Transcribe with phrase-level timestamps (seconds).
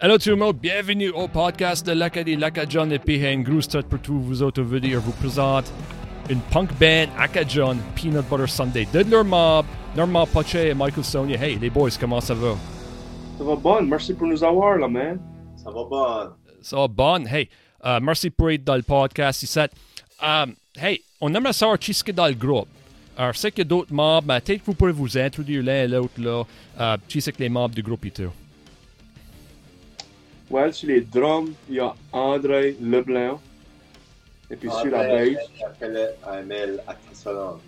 [0.00, 4.20] Hello tout le monde, bienvenue au podcast de l'Acadie Lacadjon et grosse tête pour tous
[4.20, 5.72] vous autres venir vous présente
[6.30, 9.64] une punk band Acadjon Peanut Butter Sunday de Normand,
[9.96, 11.36] Normand Poche et Michael Sonia.
[11.36, 12.54] Hey les boys, comment ça va?
[13.38, 15.18] Ça va bon, merci pour nous avoir là, man.
[15.56, 16.30] Ça va bon.
[16.62, 17.26] Ça va bon?
[17.26, 17.48] Hey,
[17.84, 19.58] uh, merci pour être dans le podcast ici.
[20.22, 22.68] Um, hey, on aimerait savoir qui est dans le groupe.
[23.16, 25.82] Alors, c'est qu'il y a d'autres membres, mais peut-être que vous pourrez vous introduire l'un
[25.82, 26.44] et l'autre là.
[26.78, 28.30] Uh, qui c'est que les membres du groupe et tout?
[30.50, 33.40] Ouais, sur les drums, il y a André Leblanc.
[34.50, 37.58] Et puis sur la bass, J'appelle AML à Cassolon.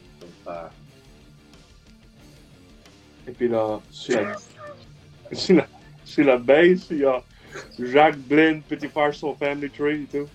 [3.29, 4.37] et puis là, sur la,
[5.33, 5.67] sur la,
[6.05, 7.23] sur la bass, il y a
[7.79, 10.29] Jacques Blin, Petit frère son Family Tree et tout.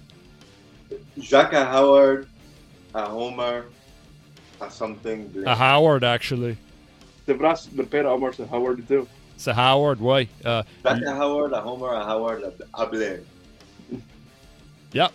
[1.17, 2.27] Jacques à Howard,
[2.93, 3.61] à Homer,
[4.61, 5.27] à Something.
[5.29, 5.47] Blake.
[5.47, 6.55] À Howard, actually.
[7.25, 9.07] C'est vrai, le père Omar, c'est Howard et tout.
[9.37, 10.23] C'est Howard, ouais.
[10.43, 13.23] Uh, Jacques à Howard, à Homer, à Howard, à- Blaine.
[14.93, 15.11] yeah.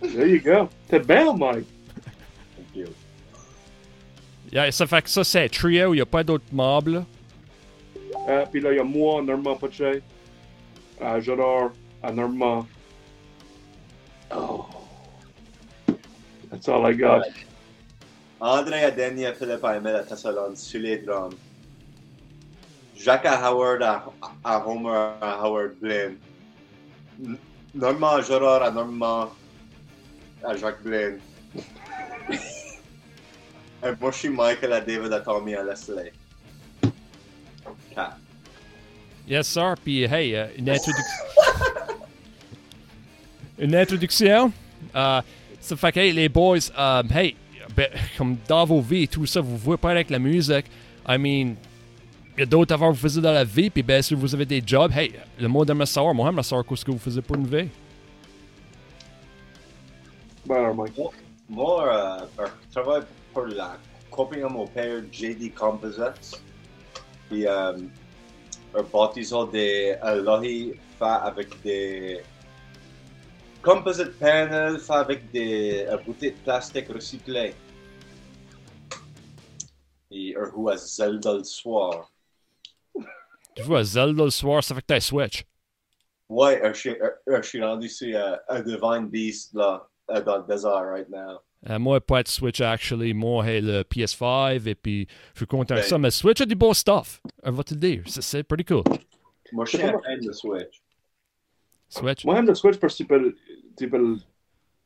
[0.00, 0.68] There you go.
[0.88, 1.66] T'es bien, Mike.
[2.56, 2.86] Thank you.
[4.52, 6.44] Yeah, ça fait que ça, c'est un trio, il n'y a pas d'autres
[6.88, 7.04] là.
[8.28, 9.82] Euh, puis là, il y a moi, Normand Pache,
[11.00, 11.70] à Gérard,
[12.02, 12.66] à Normand.
[14.34, 14.66] Oh.
[16.50, 17.22] That's all I got.
[18.40, 18.90] André à
[19.34, 21.34] Philippe, AML à Cassolon, sur les drums.
[23.02, 26.16] Jacques à Howard, à, Homer, à Howard Blaine.
[27.74, 29.30] Normand à à Normand,
[30.44, 31.18] à Jacques Blaine.
[32.30, 36.12] Et moi, je suis Michael à David, à Tommy, à Leslie.
[39.26, 39.74] Yes, sir.
[39.82, 41.24] Puis, hey, euh, une introduction.
[43.58, 44.52] une introduction.
[44.94, 45.22] Euh,
[45.60, 47.34] ça fait que, hey, les boys, euh, hey,
[47.76, 50.66] ben, comme dans vos vies tout ça, vous voyez pas avec la musique.
[51.08, 51.56] I mean,
[52.36, 54.34] il y a d'autres affaires que vous faisiez dans la vie, puis ben, si vous
[54.34, 56.98] avez des jobs, hey, le mot de ma soeur, moi, j'aimerais savoir qu'est-ce que vous
[56.98, 57.68] faisiez pour une vie.
[60.46, 60.98] Ben alors, Mike.
[61.48, 63.76] Moi, euh, je travaille pour la
[64.10, 66.42] compagnie à mon père, JD Composites.
[67.28, 67.76] Puis, euh,
[68.74, 72.22] un bâtisseur des lohi fait avec des
[73.62, 77.54] composite panels fait avec des euh, bouteilles de plastique recyclées.
[80.10, 82.10] Et un coup à Zelda le soir.
[83.54, 85.44] Tu vois, Zelda le soir, ça fait que t'as Switch.
[86.28, 86.96] Ouais, je suis-
[87.26, 88.18] je suis rendu sur
[88.48, 89.86] un Divine Beast là,
[90.24, 91.38] dans le désert right now.
[91.68, 93.12] Euh, moi, pas de Switch, actually.
[93.14, 95.86] Moi, hey, le PS5, et puis je suis content de Ben.
[95.86, 95.98] ça.
[95.98, 97.20] Mais Switch a du bon stuff.
[97.44, 98.02] On va te le dire.
[98.06, 98.82] C'est- C'est pretty cool.
[99.52, 100.82] Moi, je suis un fan de Switch.
[101.88, 102.24] Switch.
[102.24, 103.36] Moi, j'aime le Switch parce que tu peux,
[103.76, 104.16] tu peux,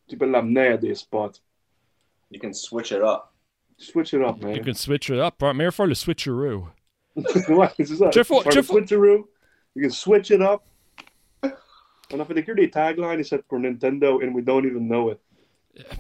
[0.09, 1.33] tu peux l'amener à des spots.
[2.31, 3.31] You can switch it up.
[3.79, 4.57] Switch it up, man.
[4.57, 5.41] You can switch it up.
[5.55, 6.67] Meilleur faire le switcheroo.
[7.17, 8.11] Ouais, c'est ça.
[8.11, 9.29] Check for- Faire check switcheroo.
[9.75, 10.63] You can switch it up.
[12.13, 15.19] On a fait the tagline taglines ici for Nintendo and we don't even know it.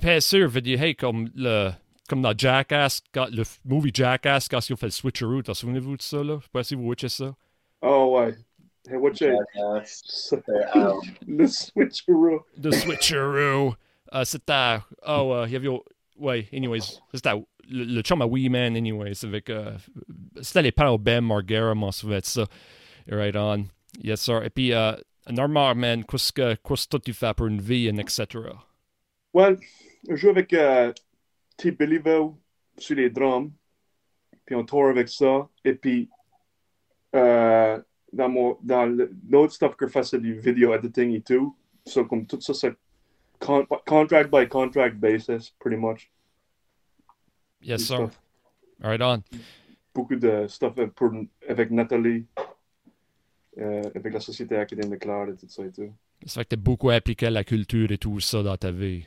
[0.00, 1.70] Bien sûr, veux dire, hey, comme, le,
[2.08, 5.96] comme dans Jackass, quand, le movie Jackass, quand ils ont fait le switcheroo, t'en souvenez-vous
[5.96, 6.36] de ça, là?
[6.38, 7.34] Je sais pas si vous watchez ça.
[7.82, 8.34] Oh, ouais.
[8.88, 9.32] Hey, what's it?
[9.54, 10.32] Jackass.
[10.74, 10.92] Uh,
[11.26, 12.44] Le switcheroo.
[12.62, 13.74] The switcheroo.
[14.14, 14.78] Euh, c'était.
[15.06, 15.68] Oh, euh, il y avait.
[16.16, 17.00] Ouais, anyways.
[17.12, 17.32] C'était
[17.70, 19.24] le, chum à Wee Man, anyways.
[19.24, 19.50] Avec.
[19.50, 19.76] euh,
[20.40, 22.46] c'était les parents Ben Margera, m'en souviens de ça.
[23.10, 23.64] Right on.
[24.02, 24.42] Yes, sir.
[24.44, 24.92] Et puis, euh,
[25.28, 28.26] man, qu'est-ce que qu'est-ce que tu fais pour une vie, etc.
[29.32, 29.58] Well,
[30.08, 30.92] je joue avec euh,
[31.56, 31.70] T.
[31.72, 32.32] Billyville
[32.78, 33.50] sur les drums.
[34.44, 35.48] Puis on tourne avec ça.
[35.64, 36.08] Et puis,
[37.14, 37.80] euh,
[38.12, 38.86] dans, mon, dans
[39.28, 41.56] l'autre stuff que je fais, c'est du video editing et tout.
[41.84, 42.74] So, comme tout ça, c'est
[43.40, 46.10] con- contract by contract basis, pretty much.
[47.66, 47.96] Yes, sir.
[47.96, 48.20] stuff.
[48.80, 49.24] Right on.
[49.92, 51.10] Beaucoup de stuff pour,
[51.48, 52.26] avec Nathalie,
[53.58, 55.92] euh, avec la Société académique Claire et tout ça et tout.
[56.26, 59.04] Ça fait que t'es beaucoup appliqué à la culture et tout ça dans ta vie.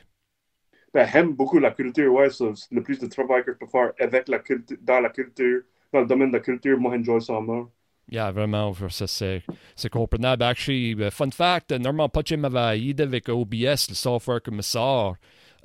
[0.92, 2.30] Ben, j'aime beaucoup la culture, ouais.
[2.30, 5.62] so, le plus de travail que je peux faire avec la culture, dans la culture,
[5.92, 7.70] dans le domaine de la culture, moi, j'enjoy ça mort.
[8.10, 9.42] Yeah, vraiment, ça c'est,
[9.76, 10.42] c'est comprenable.
[10.42, 15.16] Actually, uh, fun fact, Normand Poche m'avait aidé avec OBS, le software que me sort,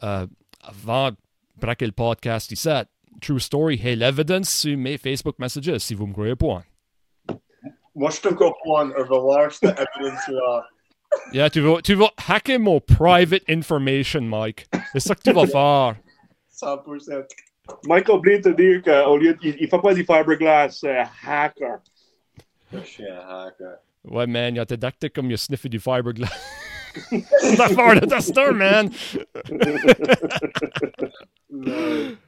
[0.03, 0.27] euh,
[0.61, 1.09] avant
[1.57, 2.69] braquer le podcast ici.
[3.21, 6.63] True story, hey, l'evidence sur mes Facebook messages, si vous me croyez pas.
[7.95, 8.87] moi, je te comprends.
[9.07, 10.65] Voir cette evidence-là.
[11.31, 14.65] Yeah, tu vas, tu vas hacker mon private information, Mike.
[14.91, 15.95] C'est ça que tu vas faire.
[16.51, 17.23] 100%.
[17.85, 21.03] Mike a oublié de te dire qu'au lieu, il, il fait pas du fiberglass, c'est
[21.25, 21.79] hacker.
[22.73, 23.77] Je suis un hacker.
[24.03, 26.29] Ouais, man, il a été comme il a sniffé du fiberglass.
[27.39, 28.89] C'est l'affaire de man.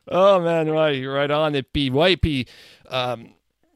[0.10, 1.54] Oh man, ouais, right on.
[1.54, 2.46] Et puis, ouais, puis,
[2.92, 3.16] euh,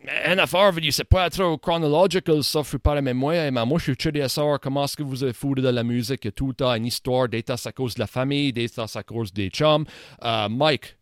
[0.03, 4.29] une affaire, c'est pas trop chronological, ça fait pas mais moi, mais moi, je suis
[4.29, 7.43] savoir comment est-ce que vous avez foutu de la musique, tout a une histoire, des
[7.43, 9.85] tas à cause de la famille, des à cause des chums.
[10.23, 10.97] Uh, Mike,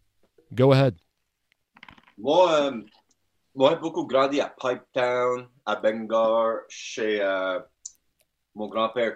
[0.54, 0.96] go ahead.
[2.18, 2.82] Moi, euh,
[3.56, 7.60] moi, beaucoup grandi à Pipetown, à Bangor, chez euh,
[8.56, 9.16] mon grand-père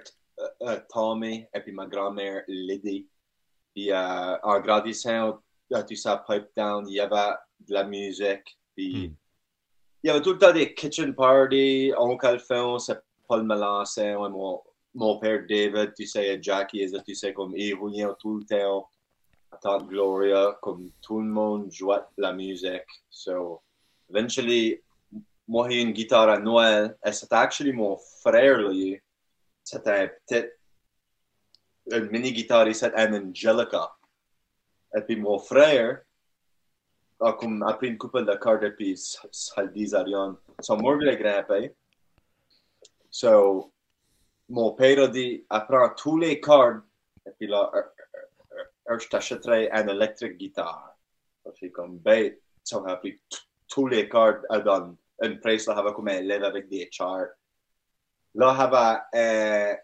[0.89, 3.07] Tommy et puis ma grand-mère Lydie.
[3.74, 5.39] Puis euh, en grandissant,
[5.88, 8.57] tu sais, à Pipetown, il y avait de la musique.
[8.75, 9.15] Puis Hmm.
[10.03, 11.94] il y avait tout le temps des kitchen parties.
[11.97, 14.62] Oncle Alphonse, c'est Paul Melançon, ouais, mon,
[14.94, 18.89] mon père David, tu sais, et Jackie, tu sais, comme ils rouillaient tout le temps.
[19.62, 22.81] Tante Gloria, comme tout le monde jouait de la musique.
[23.09, 23.62] So,
[24.09, 24.81] eventually,
[25.47, 29.00] moi, j'ai une guitare à Noël, et c'était actually mon frère, lui.
[29.73, 30.59] C'était peut-être
[32.67, 33.97] ici, un Angelica.
[34.95, 36.03] Et puis mon frère
[37.19, 40.37] a comme appris une couple de cartes, et puis ça le dit à rien.
[40.59, 41.73] So, moi, je l'ai grimpé.
[43.09, 43.73] So,
[44.49, 46.83] mon père a dit, apprends tous les cartes,
[47.25, 47.71] et puis là,
[48.87, 50.95] je t'achèterai une électrique guitare.
[51.55, 53.37] J'ai comme bête, ça m'a appris t-
[53.67, 54.95] tous les cartes à donner.
[55.21, 57.27] Une presse là, avait comme un livre avec des charts.
[58.35, 59.80] Là, avait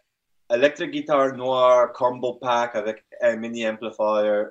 [0.50, 4.46] un électrique guitare noire combo pack avec un mini amplifier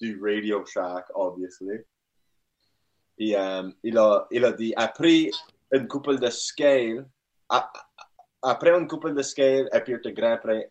[0.00, 1.78] du Radio Shack, obviously.
[3.20, 5.30] Euh, il, a, il a dit, après
[5.72, 7.08] une couple de scale,
[7.48, 7.72] a-
[8.42, 10.70] après une couple de scale, et puis il te grimperait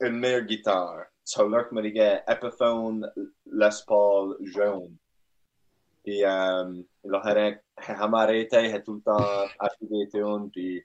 [0.00, 1.04] une meilleure guitare.
[1.22, 3.10] So, là, je me disais, Epiphone
[3.46, 4.96] Les Paul jaune.
[6.06, 7.20] Euh, il a
[8.12, 10.84] arrêté, il a tout le temps acheté des tunes, puis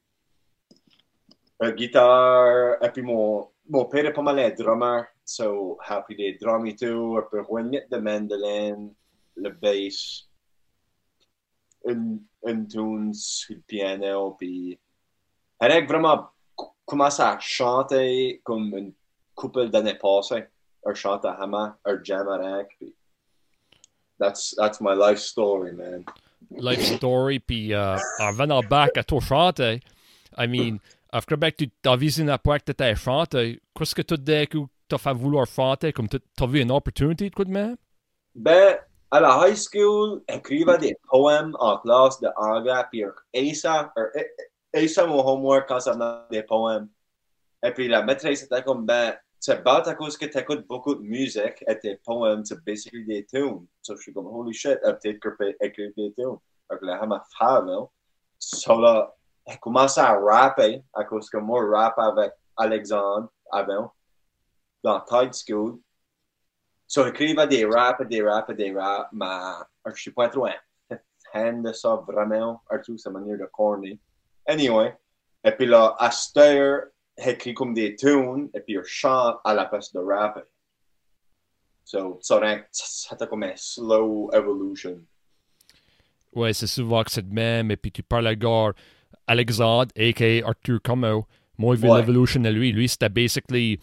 [1.61, 6.33] une guitare, et puis mon, mon père est pas mal un drummer, so, appris des
[6.33, 8.89] drums et tout, un peu de mandolin,
[9.35, 10.27] le bass,
[11.85, 13.13] une, une tune
[13.67, 14.79] piano, puis
[15.59, 16.29] vraiment
[16.85, 18.93] commencé à chanter comme une
[19.35, 20.45] couple d'années passées.
[20.85, 22.95] Elle chante à Hama, elle jam avec, puis
[24.17, 26.05] that's, that's my life story, man.
[26.51, 29.81] life story, puis euh, en revenant back à toi chanter,
[30.37, 30.79] I mean,
[31.11, 34.57] à Québec, tu t'as visé une époque que t'as chanté, qu'est-ce que tu dis que
[34.87, 37.77] t'as fait vouloir chanter, comme t'as t'as vu une opportunité de même?
[38.35, 38.77] Ben,
[39.11, 43.03] à la high school, écrivait des poèmes en classe de anglais, puis
[43.33, 43.91] Asa,
[44.73, 46.89] Asa, mon homework quand ça venait des poèmes.
[47.63, 50.95] Et puis la maîtresse était comme, ben, c'est bête à cause que tu écoutes beaucoup
[50.95, 53.65] de musique et tes poèmes, c'est basically des tunes.
[53.81, 56.37] So je suis comme, holy shit, peut-être que je peux écrire des tunes.
[56.69, 57.23] Donc là, m'a
[57.65, 57.89] non?
[58.37, 59.13] So là,
[59.49, 63.91] elle commence à rapper à cause que moi, je rappe avec Alexandre avant,
[64.83, 65.79] dans Tide School.
[66.85, 69.25] So, j'écrivais des raps, des raps, des raps, mais
[69.87, 70.55] je suis pas trop un
[71.33, 73.97] fan de ça vraiment, à tout sa manière de corner.
[74.47, 74.95] Anyway,
[75.43, 76.11] et puis là, à
[77.17, 80.47] j'écris comme des tunes, et puis je chante à la place de rapper.
[81.85, 82.39] So, ça
[82.71, 85.01] c'était comme un slow evolution.
[86.33, 88.35] Ouais, c'est souvent que c'est de même, et puis tu parles à
[89.29, 90.45] Alexandre, a.k.a.
[90.47, 91.25] Arthur Como,
[91.57, 91.99] moi, il veut Ouais.
[91.99, 92.71] l'Evolution à lui.
[92.71, 93.79] Lui, c'était basically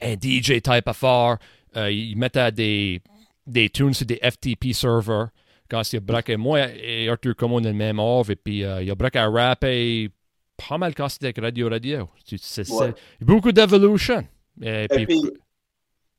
[0.00, 1.38] un DJ type affaire.
[1.76, 3.02] Euh, il mettait des,
[3.46, 5.28] des tunes sur des FTP servers.
[5.70, 8.64] Quand il a braqué, moi et Arthur Como, on est le même âge, et puis
[8.64, 10.08] euh, il a braqué à rapper
[10.56, 12.08] pas mal quand c'était avec Radio Radio.
[12.38, 12.94] C'est- Ouais.
[13.20, 14.26] Beaucoup d'evolution.
[14.62, 15.20] Et, Et puis, puis,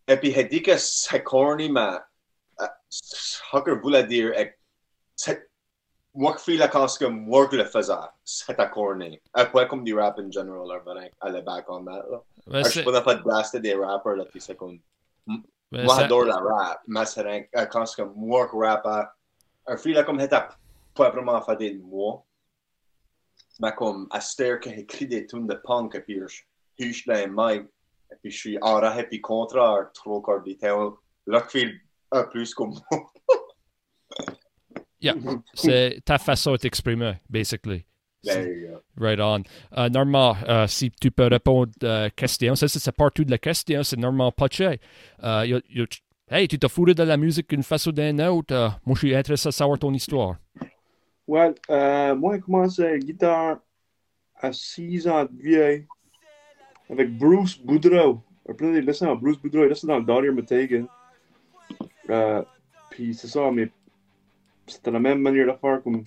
[0.07, 1.89] et puis, j'ai dit que c'est corny, mais
[2.89, 4.31] ce que je voulais dire,
[5.15, 5.48] c'est-
[6.13, 8.69] moi qui fais la cause que moi je le faisais, c'était.
[9.37, 12.05] Euh, Pas comme du rap in general, là, mais à la back on that.
[12.09, 12.21] Là.
[12.63, 14.79] c'est- Je peux pas blaster des rappers, là, puis c'est comme.
[15.27, 18.87] ouais, Moi, j'adore la rap, mais c'est que- quand c'est comme moi qui rappe,
[19.67, 20.41] un fille là comme c'était
[20.95, 22.23] pas vraiment fait de moi.
[23.61, 26.41] Mais comme, à cette que j'écris des tunes de punk, et puis je
[26.83, 27.67] huche dans les mic,
[28.11, 30.21] et puis je suis enragé, puis contre, trop
[30.57, 30.97] temps.
[31.27, 31.71] Là, je fais
[32.11, 33.11] un plus comme moi.
[35.01, 35.15] Yeah.
[35.53, 37.85] c'est ta façon de t'exprimer, basically.
[38.23, 38.81] There you go.
[38.97, 39.43] Right on.
[39.77, 43.37] Euh, Normand, euh, si tu peux répondre à la question, ça c'est partout de la
[43.37, 44.59] question, c'est Normand Pache.
[44.61, 45.85] Euh, yo- yo-
[46.29, 48.53] hey, tu t'as foutu de la musique d'une façon ou d'une autre?
[48.53, 50.35] euh, moi, je suis intéressé à savoir ton histoire.
[51.27, 53.59] Ouais, euh, moi, j'ai commencé la guitare
[54.41, 55.85] à 6 ans de vieille
[56.89, 58.21] avec Bruce Boudreau.
[58.49, 60.87] Apprenez à laisser à Bruce Boudreau, il laissait dans le Dahlia Matagan.
[62.09, 62.43] Euh,
[62.89, 63.69] puis c'est ça, mais
[64.69, 66.03] c'était la même manière de faire comme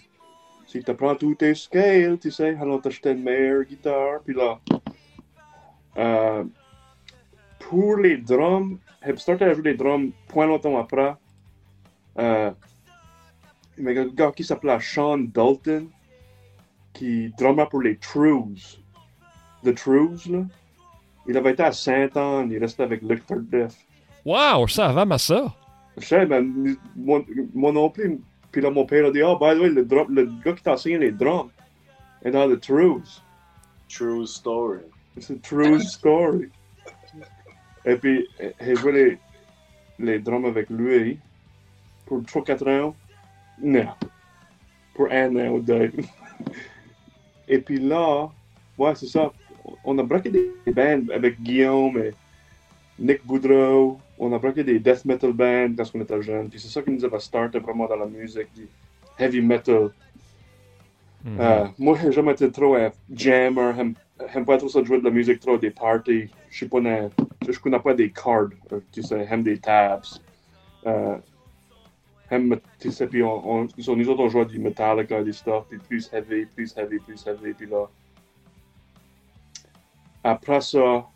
[0.66, 4.59] si tu prends tous tes scales, tu sais, alors t'acheter une meilleure guitare, puis là.
[5.99, 6.45] Euh,
[7.59, 11.14] pour les drums, j'ai starté à jouer les drums point longtemps après.
[12.19, 12.50] Euh,
[13.76, 15.88] mais il y a un gars qui s'appelait Sean Dalton.
[16.92, 18.81] qui drummer pour les Trues.
[19.64, 20.45] The Trues, là.
[21.26, 23.75] Il avait été à Saint-Anne, il restait avec Luc Turdif.
[24.25, 25.54] Wow, je savais mais ça.
[25.97, 27.23] Je sais, ben, moi,
[27.54, 28.21] moi non plus.
[28.53, 30.63] Puis là, mon père a dit, ah, by the way, le, drum, le gars qui
[30.63, 31.51] t'a enseigné les drums
[32.23, 33.23] est dans The Trues.
[33.89, 34.81] True story.
[35.19, 36.51] C'est une true story.
[37.85, 38.29] Et puis,
[38.61, 39.19] j'ai joué les,
[39.99, 41.19] les drums avec lui
[42.07, 42.95] pour 3-4 ans.
[43.61, 43.89] Non.
[44.95, 45.91] Pour un an ou deux.
[47.49, 48.29] Et puis là,
[48.79, 49.33] ouais, c'est ça.
[49.85, 52.13] On a braqué des bands avec Guillaume et
[52.99, 53.99] Nick Boudreau.
[54.25, 56.49] On a braqué des death metal bands quand on était jeune.
[56.49, 58.69] Puis c'est ça qui nous a starté vraiment dans la musique, du
[59.19, 59.91] heavy metal.
[61.25, 61.41] Mhm.
[61.41, 63.73] Euh, moi, j'ai jamais été trop un jammer.
[63.76, 63.95] J'aime
[64.33, 66.29] j'aime pas trop ça de jouer de la musique trop des parties.
[66.50, 67.11] Je suis pas un-
[67.49, 70.05] je connais pas des cards, euh, tu sais, j'aime des tabs.
[70.87, 71.17] Euh,
[72.79, 76.09] tu sais, puis on, on, nous autres, on jouait du Metallica, des stuff, puis plus
[76.12, 77.87] heavy, plus heavy, plus heavy, puis là.
[80.23, 81.07] Après ça,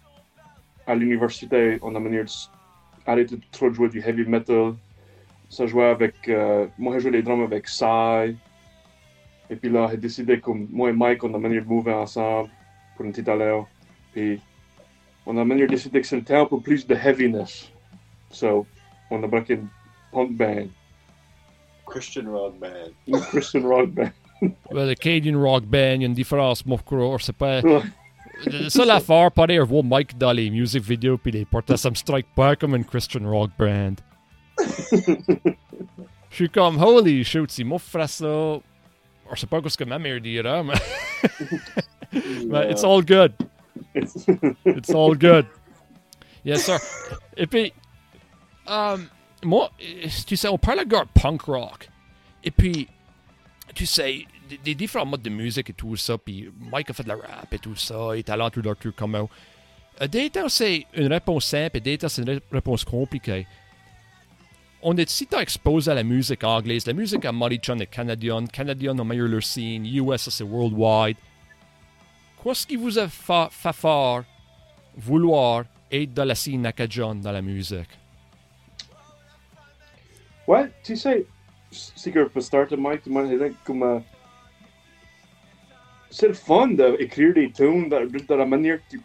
[0.87, 2.27] à l'université, on a manière
[3.07, 4.75] arrêter de trop jouer du heavy metal.
[5.49, 8.37] Ça jouait avec, euh, moi, j'ai joué les drums avec Psy.
[9.49, 12.51] Et puis là, j'ai décidé comme moi et Mike, on a manière de mouver ensemble
[12.97, 13.67] pour une petite allure.
[14.13, 14.41] Puis
[15.25, 17.71] on a de décider que c'est le temps pour plus de heaviness.
[18.31, 18.67] So,
[19.11, 19.69] on a braqué une
[20.13, 20.67] punk band,
[21.87, 22.91] Christian rock band.
[23.07, 24.11] une Christian rock band.
[24.71, 27.21] Well, le Canadian Rock Band, il y a une différence, mon croire.
[27.21, 27.61] C'est pas.
[28.45, 28.69] Ouais.
[28.69, 31.95] Ça, l'affaire, pas d'ailleurs voir Mike dans les music videos puis les portraits, ça me
[31.95, 33.95] strike pas comme une Christian Rock Band.
[34.59, 35.55] Je
[36.31, 38.59] suis comme, holy shoot, si moi ferais ça.
[39.33, 40.75] Je sais pas ce que ma mère dira, mais,
[42.47, 43.33] mais it's all good.
[44.65, 45.47] It's all good.
[46.45, 46.79] Yes, sir.
[47.37, 47.73] Et puis,
[48.67, 48.97] um, euh,
[49.43, 51.89] moi, euh, tu sais, on parle de punk rock.
[52.45, 52.89] Et puis,
[53.75, 54.27] tu sais,
[54.65, 56.17] des, différents modes de musique et tout ça.
[56.19, 58.11] Puis Mike a fait de la rap et tout ça.
[58.15, 59.29] Il est talentueux dans tout comment.
[60.03, 63.47] Euh, temps, c'est une réponse simple et temps, c'est une ré- réponse compliquée.
[64.83, 66.87] On est si tant exposé à la musique anglaise.
[66.87, 68.47] La musique américaine est canadienne.
[68.49, 69.87] Canadienne ont meilleur leur scene.
[69.87, 71.17] US, c'est worldwide.
[72.43, 74.23] Qu'est-ce qui vous a fa- fait fort
[74.97, 77.89] vouloir être dans la scène acadienne dans la musique?
[80.47, 81.27] Ouais, tu sais,
[81.73, 84.03] c'est que pour starter, Mike, moi, je dirais comme.
[86.11, 88.97] C'est le fun d'écrire des tunes de, la manière que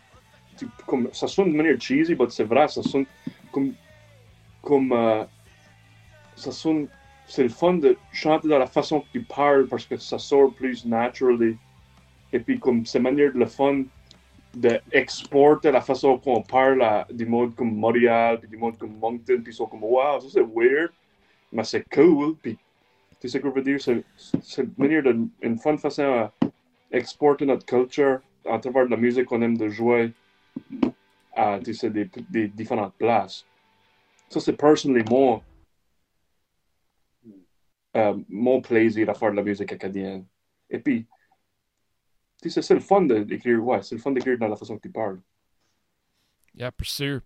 [0.57, 3.05] tu, comme, ça sonne de manière cheesy, mais c'est vrai, ça sonne
[3.51, 3.73] comme.
[4.61, 5.25] comme
[6.35, 6.87] ça sonne.
[7.27, 10.53] C'est le fun de chanter de la façon que tu parles parce que ça sort
[10.53, 11.55] plus naturally.
[12.33, 13.83] Et puis, comme c'est manière de le fun
[14.53, 19.53] d'exporter la façon qu'on parle à des comme Montréal, puis des comme Moncton, puis ils
[19.53, 20.91] sont comme, wow, ça c'est weird
[21.51, 22.35] mais c'est cool.
[22.41, 22.57] Puis,
[23.19, 23.79] tu sais ce que je veux dire?
[23.81, 26.29] C'est, une manière de, fun façon
[26.91, 30.11] exporter notre culture à travers la musique qu'on aime de jouer
[31.33, 33.45] à tu sais, des, différentes places.
[34.29, 35.43] Ça, c'est personnellement
[37.23, 37.41] mon,
[37.95, 40.25] euh, mon plaisir à faire de la musique acadienne.
[40.69, 41.07] Et puis,
[42.41, 44.81] tu sais, c'est le fun d'écrire, ouais, c'est le fun d'écrire dans la façon que
[44.81, 45.19] tu parles.
[46.53, 47.21] Yeah, pour sûr.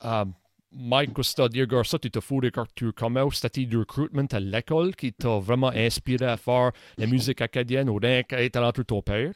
[0.00, 0.34] Um,
[0.74, 5.12] Mike, gars, ça, tu t'as fourré quand tu comment c'était du recruitment à l'école qui
[5.12, 9.02] t'a vraiment inspiré à faire la musique acadienne ou rien qu'à être talentueux de ton
[9.02, 9.34] père?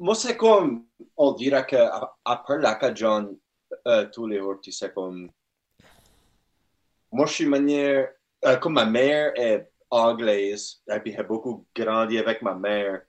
[0.00, 3.30] Moi, c'est comme, on dirait que à- après l'Acadian,
[3.86, 5.30] euh, tous les jours, tu sais, comme,
[7.12, 8.08] moi, je suis manière,
[8.44, 13.02] euh, comme ma mère est anglaise, et puis j'ai beaucoup grandi avec ma mère.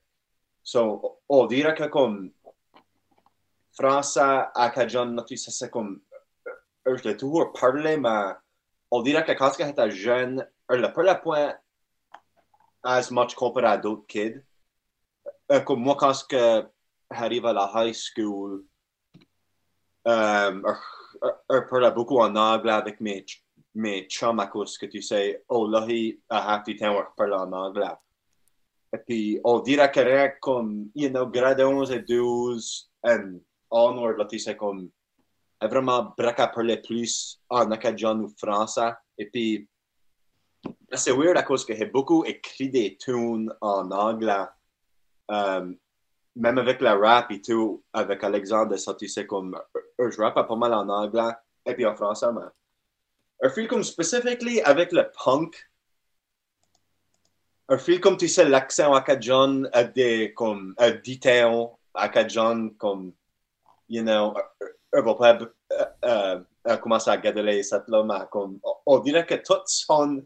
[0.64, 2.32] So, on dirait que comme,
[3.74, 6.02] français, Acadian, tu sais, c'est comme,
[6.96, 8.34] je l'ai toujours parlé, mais
[8.92, 11.56] on dirait que quand j'étais jeune, je l'ai pas point
[12.84, 14.42] as much comparé à d'autres kids.
[15.52, 16.14] Euh, comme moi, quand
[17.12, 18.66] j'arrive à la high school,
[20.08, 20.62] euh,
[21.70, 23.26] parlais beaucoup en anglais avec mes,
[23.76, 24.08] mes
[24.78, 26.66] que tu sais, oh là, il a half
[27.16, 27.86] parle en anglais.
[28.94, 34.26] Et puis, on que rien comme, you know, grade 11 et 12, and onward, là,
[34.26, 34.90] tu sais, comme,
[35.68, 38.94] vraiment braque à parler plus en acadien ou français.
[39.18, 39.68] Et puis,
[40.94, 44.46] c'est weird à cause que j'ai beaucoup écrit des tunes en anglais.
[45.32, 45.74] Euh,
[46.36, 49.60] même avec la rap et tout, avec Alexandre, sais, comme,
[50.00, 51.34] euh, je rappe pas mal en anglais
[51.66, 52.48] et puis en français, mais.
[53.42, 55.56] Un feel comme specifically avec le punk,
[57.70, 61.46] un feel comme tu sais, l'accent acadien, a des, comme, détail
[61.94, 63.14] acadien, comme,
[63.88, 64.36] you know,
[64.92, 65.38] pas
[65.72, 69.62] euh, euh, euh, commencer à garder cette là, mais comme, on- on dirait que tout
[69.66, 70.26] sonne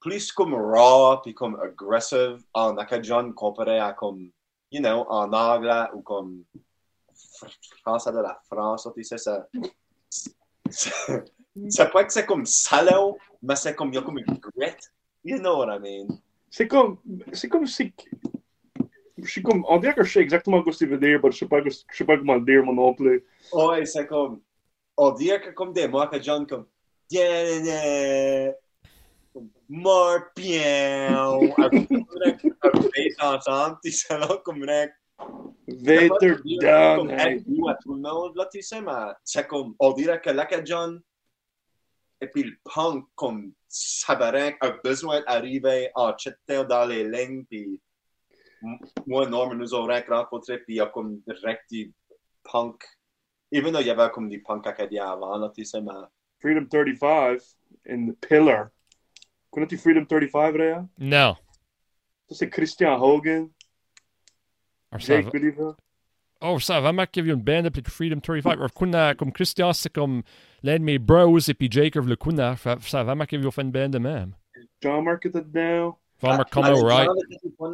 [0.00, 4.30] plus comme raw puis comme aggressive en acadien comparé à comme,
[4.70, 6.44] you know, en anglais ou comme
[7.82, 9.46] français de la France, tu sais, ça.
[10.70, 14.76] C'est pas que c'est comme salaud, mais c'est comme, il y a comme une grit.
[15.24, 16.18] You know what I mean?
[16.50, 16.98] C'est comme,
[17.32, 17.92] c'est comme si,
[19.26, 21.30] je suis comme, on dirait que je sais exactement ce que tu veux dire, mais
[21.30, 23.24] je sais pas, je sais pas comment dire moi non plus.
[23.52, 24.40] Ouais, c'est comme,
[24.96, 26.04] on dirait que comme des mots
[26.48, 26.66] comme,
[27.10, 28.54] yeah, yeah,
[29.68, 31.14] mort bien,
[31.58, 34.86] avec ensemble, tu sais, là, comme un
[35.68, 38.92] Vader down, comme à tout le monde, là, tu sais, mais
[39.24, 40.98] c'est comme, on dirait que l'acadien
[42.20, 47.80] et puis le punk, comme Sabarak, a besoin d'arriver en chetter dans les lignes, puis
[48.66, 51.92] m- moi, Norman nous aurait rencontrés, puis il y a comme direct du
[52.44, 52.82] punk,
[53.52, 55.92] even though il y avait comme du punk acadien avant, là, tu sais, mais
[56.40, 57.38] Freedom 35
[57.88, 58.68] in The Pillar.
[59.50, 60.86] Connais-tu Freedom 35, Réa?
[60.98, 61.34] Non.
[62.28, 63.48] Ça, c'est Christian Hogan,
[64.90, 65.74] Alors, ça Jake va- Believe.
[66.42, 68.52] Oh, ça va mal qu'il y ait une band appelée Freedom 35.
[68.52, 70.22] Alors, kuna, comme Christian, c'est comme
[70.62, 72.56] l'un de mes bros, et puis Jake, le kuna.
[72.56, 74.34] Ça ça va mal qu'il y ait fait une band de même.
[74.82, 75.98] John Mark était dedans.
[76.18, 77.08] Farmer Ah, Come Right.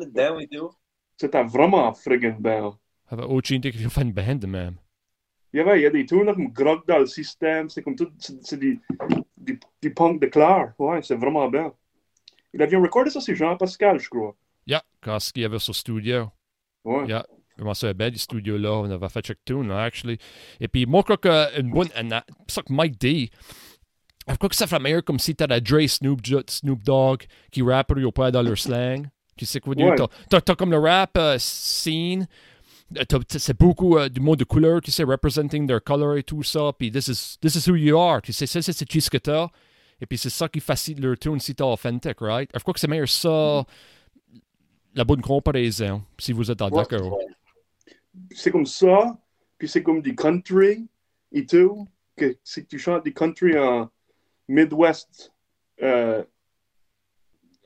[0.02, 0.70] Dedans et tout.
[1.22, 2.74] C'était vraiment friggin' bon.
[3.08, 4.74] Ça va autre chose qu'il y ait fait une band de même.
[5.52, 7.70] Il y avait, il y a des tunes là, comme Grog dans le système.
[7.70, 8.80] C'est comme tout, c'est c'est des,
[9.36, 10.72] des, des punk de clair.
[10.80, 11.72] Ouais, c'est vraiment bien.
[12.52, 14.34] Il avait recordé ça, c'est Jean-Pascal, je crois.
[14.66, 16.28] Yeah, quand il y avait son studio.
[16.84, 17.06] Ouais.
[17.56, 18.72] Vraiment, c'est bien, du studio là.
[18.72, 20.18] On avait fait chaque tune, là, actually.
[20.58, 21.88] Et puis, moi, je crois qu'une bonne.
[22.48, 23.30] C'est ça que Mike dit.
[24.26, 27.92] Je crois que ça ferait meilleur comme si t'as Dre, Snoop, Snoop Dogg, qui rappent
[27.92, 29.06] au pas dans leur slang.
[29.42, 29.86] Tu sais quoi dire?
[29.88, 29.96] Ouais.
[30.28, 32.28] T'as- t'as comme le rap euh, scene.
[32.96, 36.44] Euh, C'est beaucoup euh, du mot de couleur, tu sais, representing their color et tout
[36.44, 36.70] ça.
[36.78, 38.22] Puis, this is, this is who you are.
[38.22, 39.48] Tu sais, c'est ce que t'as.
[40.00, 42.48] Et puis, c'est ça qui facilite leur tune si t'es authentic, right?
[42.54, 43.64] Je crois que c'est meilleur ça,
[44.94, 46.70] la bonne comparaison, si vous êtes Ouais.
[46.70, 47.18] d'accord.
[48.30, 49.18] C'est comme ça,
[49.58, 50.86] puis c'est comme du country
[51.32, 51.88] et tout.
[52.16, 53.88] Que si tu chantes du country en
[54.48, 55.32] Midwest,
[55.82, 56.22] euh,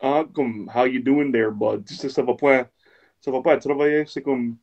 [0.03, 1.85] ah, comme How you doing there, bud?
[1.87, 2.69] Tu sais, ça va pas,
[3.21, 4.05] ça va pas travailler.
[4.07, 4.57] C'est comme.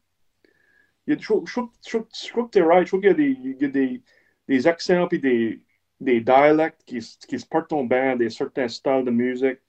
[1.07, 2.85] il y a- Je trouve- je trouve je trouve- je trouve que t'es right.
[2.85, 4.01] Je trouve qu'il y a des, il y a des,
[4.47, 5.59] des accents puis des,
[5.99, 9.59] des dialectes qui, qui se portent en band, des certains styles de musique.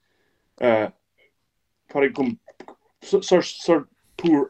[0.61, 0.87] Euh,
[1.89, 2.35] par exemple,
[4.17, 4.47] pour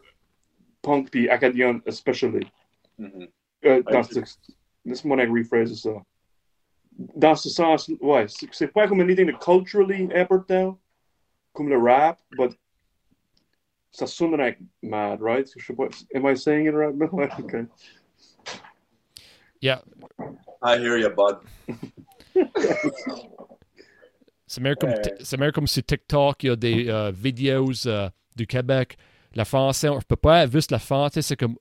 [0.82, 2.48] punk puis acadien especially.
[2.98, 3.28] Mhm.
[3.66, 4.20] Euh, dans ce,
[4.86, 5.92] laisse-moi rephraser ça.
[6.98, 10.80] Dans ce sens, ouais, c'est c'est pas comme anything de culturally important,
[11.56, 12.52] comme le rap, but
[13.92, 15.50] ça sonnerait mad, right?
[15.58, 16.94] Je sais pas, am I saying it right?
[17.40, 17.66] Okay.
[19.62, 19.80] Yeah,
[20.62, 21.38] I hear you, bud.
[24.46, 25.16] c'est meilleur comme, Ouais.
[25.22, 28.98] c'est meilleur comme sur TikTok, il y a des euh, vidéos euh, du Québec.
[29.34, 31.56] La français, on ne peut pas juste la français, c'est comme.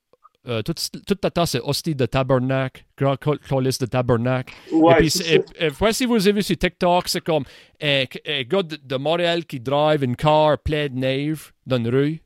[0.46, 4.52] Euh, tout, tout le temps, c'est hostie de tabernacle, grand colis de tabernacle.
[4.70, 5.64] et Ouais, puis, c'est- ça.
[5.66, 7.44] et- et si vous avez vu sur TikTok, c'est comme
[7.82, 11.88] un, un gars de, de Montréal qui drive une car pleine de neige dans une
[11.88, 12.20] rue.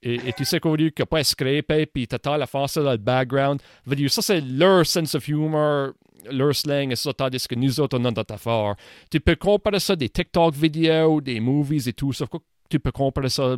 [0.00, 2.46] Et, et tu sais qu'au lieu qu'il n'y a pas à scraper, puis t'attends la
[2.46, 3.60] français dans le background.
[4.08, 5.94] Ça, c'est leur sense of humor,
[6.30, 8.76] leur slang, et ça, tandis que nous autres, on a notre affaire.
[9.10, 12.26] Tu peux comparer ça des TikTok vidéos, des movies et tout ça.
[12.28, 12.38] Quoi,
[12.70, 13.56] Tu peux comparer ça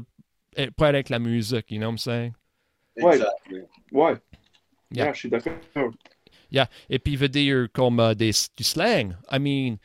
[0.56, 2.32] eh, pas avec la musique, you know what I'm saying?
[2.96, 3.62] Exactly.
[3.92, 4.16] Ouais.
[4.90, 5.05] Yeah.
[5.05, 5.55] Yeah, je suis d'accord.
[6.50, 6.68] Yeah.
[6.88, 9.16] Et puis, veut dire comme euh, des, du slang.
[9.31, 9.76] I mean,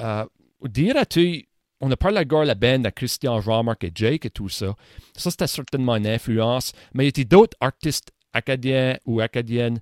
[0.00, 0.26] euh,
[0.62, 1.48] dirais-tu,
[1.80, 4.74] on a parlé à gars la band à Christian, Jean-Marc et Jake et tout ça.
[5.16, 6.72] Ça, c'était certainement une influence.
[6.92, 9.80] Mais il y a d'autres artistes acadiens ou acadiennes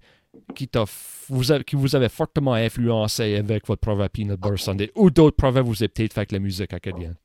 [0.54, 0.68] qui,
[1.28, 5.60] vous qui vous avaient fortement influencé avec votre projet Peanut Butter Sunday ou d'autres projets
[5.60, 7.16] vous avez peut-être fait avec la musique acadienne?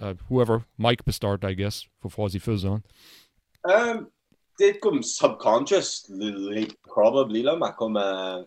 [0.00, 1.86] Uh, whoever, Mike start, I guess,
[2.28, 2.80] s'il fait ça.
[3.64, 4.10] Um,
[4.56, 8.42] peut-être comme subconscious, les, probably, là, mais comme euh,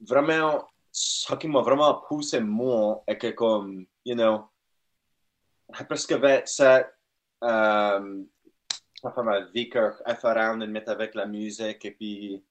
[0.00, 4.48] vraiment, ce qui m'a vraiment poussé moi, est que comme, you know,
[5.88, 6.88] parce que ça,
[7.44, 8.24] euh,
[9.00, 12.44] ça fait ma vie que around et mettre avec la musique, et puis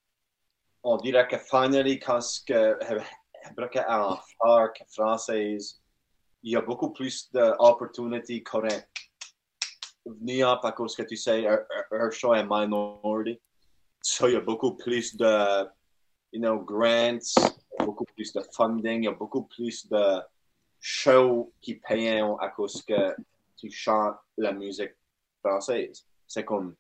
[0.84, 2.78] on dirait que finally, quand ce que,
[3.56, 4.84] que en faire que
[6.44, 8.88] il y a beaucoup plus d'opportunités correctes
[10.06, 11.46] venir à cause que tu sais,
[12.12, 13.40] show est minority.
[14.02, 15.70] So, il y a beaucoup plus de,
[16.32, 17.36] you know, grants,
[17.80, 20.22] beaucoup plus de funding, il y a beaucoup plus de
[20.80, 23.16] shows qui payent à cause que
[23.56, 24.96] tu chantes la musique
[25.40, 26.04] française.
[26.26, 26.76] C'est comme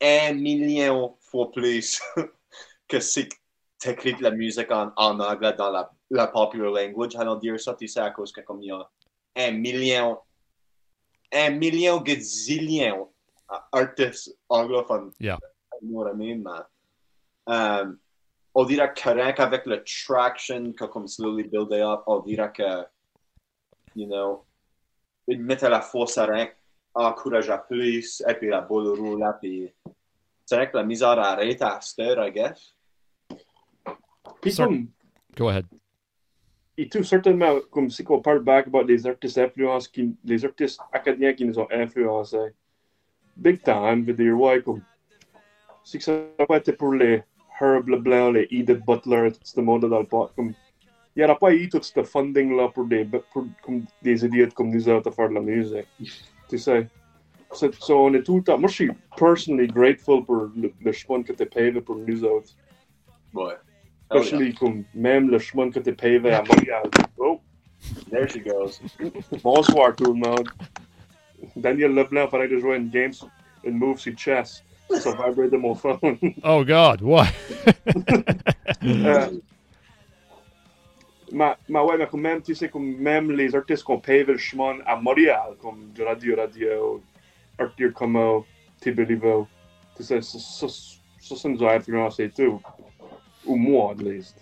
[0.00, 2.00] un million fois plus
[2.88, 3.28] que si
[3.78, 7.88] tu écris la musique en anglais dans la la popular language, allons dire ça, tu
[7.88, 8.88] sais, à cause que comme il y a
[9.36, 10.18] un million,
[11.32, 13.10] un million gazillion
[13.72, 15.12] artistes anglophones.
[15.18, 15.38] Yeah.
[15.80, 16.64] You know what I mean, man?
[17.46, 18.00] Um,
[18.54, 21.50] on dirait que avec le traction que comme slowly
[21.82, 22.86] up, on dirait que,
[23.94, 24.44] you know,
[25.26, 26.48] ils mettent la force à rien,
[26.94, 29.72] encourage à plus, et puis la boule roule là, puis
[30.46, 32.74] c'est vrai que la misère arrête à cette heure, I guess.
[34.40, 34.88] Puis Sir- comme,
[35.36, 35.66] Go ahead.
[36.76, 40.80] Et tout certainement, comme si on parle back about les artistes influences, qui, les artistes
[40.92, 42.52] acadiens qui nous ont influencés.
[43.36, 44.82] Big time, veut dire, ouais, comme,
[45.84, 47.22] si ça n'a pas été pour les
[47.60, 50.52] Herb Leblanc, les Edith Butler, tout ce monde dans le pot, comme,
[51.16, 54.70] il n'y aura pas eu tout ce funding-là pour des, pour, comme, des idiots comme
[54.70, 55.86] nous autres à faire de la musique.
[56.46, 56.86] Tu sais?
[57.52, 60.92] So, so on est tout le temps, moi je suis personally grateful pour le, le
[60.92, 62.50] chemin que tu payé pour nous autres.
[63.32, 63.54] Ouais.
[64.14, 64.26] Hell yeah.
[64.26, 66.84] Especially comme même le chemin que tu payé à Montréal.
[67.18, 67.40] Oh,
[68.10, 68.80] There she goes.
[69.42, 70.48] bonsoir tout le monde.
[71.56, 73.12] Daniel Leblanc paraît de jouer une game,
[73.64, 74.64] une move sur chess.
[74.90, 75.98] Ça vibre de mon phone.
[76.44, 77.26] Oh God, what?
[78.84, 79.30] Euh,
[81.32, 84.36] ma, ma ouais, mais quand même, tu sais, comme même les artistes qu'on paye le
[84.36, 87.02] chemin à Montréal, comme du Radio Radio,
[87.58, 88.44] Arthur Como,
[88.80, 89.46] Tiberivo,
[89.96, 92.60] tu sais, ça, ça, ça, ça nous a influencé tout.
[93.46, 94.36] Ou moi, at least.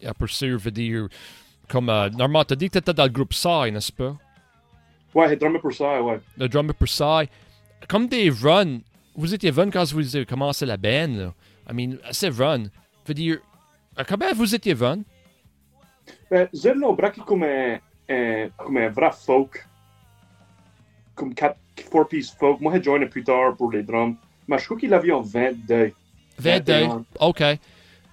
[0.00, 1.08] Yeah, pour sûr, veut dire,
[1.68, 4.16] comme, euh, normalement, t'as dit que t'étais dans le groupe Psy, n'est-ce pas?
[5.14, 6.20] Ouais, drummer pour ça, ouais.
[6.36, 7.28] Le drummer pour Psy.
[7.88, 8.80] Comme des runs,
[9.14, 11.34] vous étiez run quand vous avez commencé la band, là.
[11.70, 12.64] I mean, assez run.
[13.06, 13.38] Veut dire,
[13.98, 15.02] euh, comment vous étiez run?
[16.30, 17.78] Ben, Zedlo braqué comme un,
[18.08, 19.66] un, comme un vrai folk.
[21.14, 21.56] Comme 4
[21.90, 22.60] four piece folk.
[22.60, 24.16] Moi, j'ai joiné plus tard pour les drums.
[24.48, 25.92] Mais je crois qu'il avait en 22.
[26.38, 26.72] 22.
[26.72, 27.04] 21.
[27.20, 27.42] OK.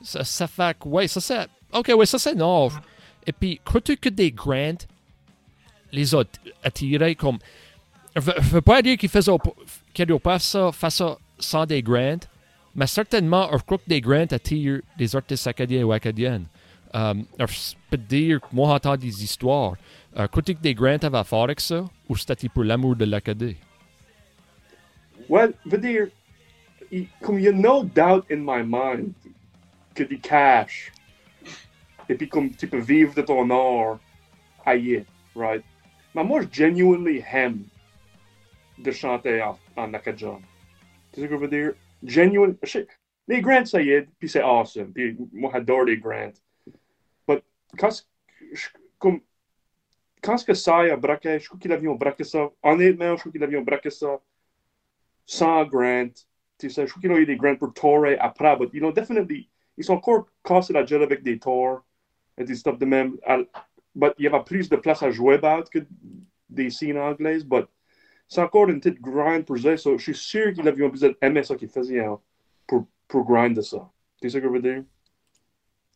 [0.01, 1.47] Ça, fait que, ouais, ça c'est.
[1.73, 2.73] OK, ouais, ça c'est neuf.
[3.27, 4.77] Et puis, crois-tu que des grands
[5.91, 6.23] les a
[6.63, 7.37] attirés comme.
[8.15, 9.31] Je veux- je veux pas dire qu'ils faisaient
[9.93, 12.19] qu'ils pas ça, fait ça sans des grands,
[12.75, 16.45] mais certainement, je crois que des grands attirent des artistes acadiens ou acadiennes.
[16.93, 17.45] Um, je
[17.89, 19.73] peux dire, moi, j'entends des histoires.
[20.17, 23.57] Euh, crois-tu que des grands avaient faire avec ça, ou c'était pour l'amour de l'Acadie?
[25.29, 26.07] Well, veut dire,
[26.91, 29.13] il- comme il y a no doubt in my mind
[29.95, 30.91] que cash,
[32.07, 33.99] et puis comme tu peux vivre de ton art
[34.65, 35.63] ailleurs, right?
[36.15, 37.65] Mais moi, je genuinely aime
[38.77, 40.39] de chanter en, en acadien.
[41.11, 41.73] Tu sais ce que je veux dire?
[42.03, 42.55] Genuine.
[42.63, 42.79] je-
[43.27, 44.91] Les grants, ça y est, puis c'est awesome.
[44.93, 46.31] Puis moi, j'adore les grants.
[47.27, 47.43] But
[47.77, 48.05] quand,
[48.53, 49.21] je- comme,
[50.21, 52.49] quand ce que ça a braqué, je crois qu'il avait braqué ça.
[52.63, 54.19] Honnêtement, je crois qu'il avait braqué ça
[55.25, 56.09] sans grant.
[56.57, 59.48] Tu sais, je crois qu'ils ont eu des pour après, but you know, definitely,
[59.79, 61.81] ils sont encore cassés la gueule avec des tours
[62.37, 63.15] et des stuff de même.
[63.95, 65.39] But il y avait plus de place à jouer
[65.71, 65.79] que
[66.49, 67.65] des scènes anglaises, but
[68.27, 69.75] c'est encore une petite grind pour ça.
[69.77, 72.19] So, je suis sûr qu'il avait besoin d'aimer ça qu'il faisait hein,
[72.67, 73.89] pour, pour grind de ça.
[74.21, 74.83] Tu sais ce que je veux dire?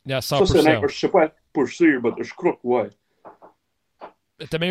[0.05, 0.83] Yeah, Ça, c'est 100%.
[0.83, 2.89] un- je sais pas pour sûr, mais je crois que ouais.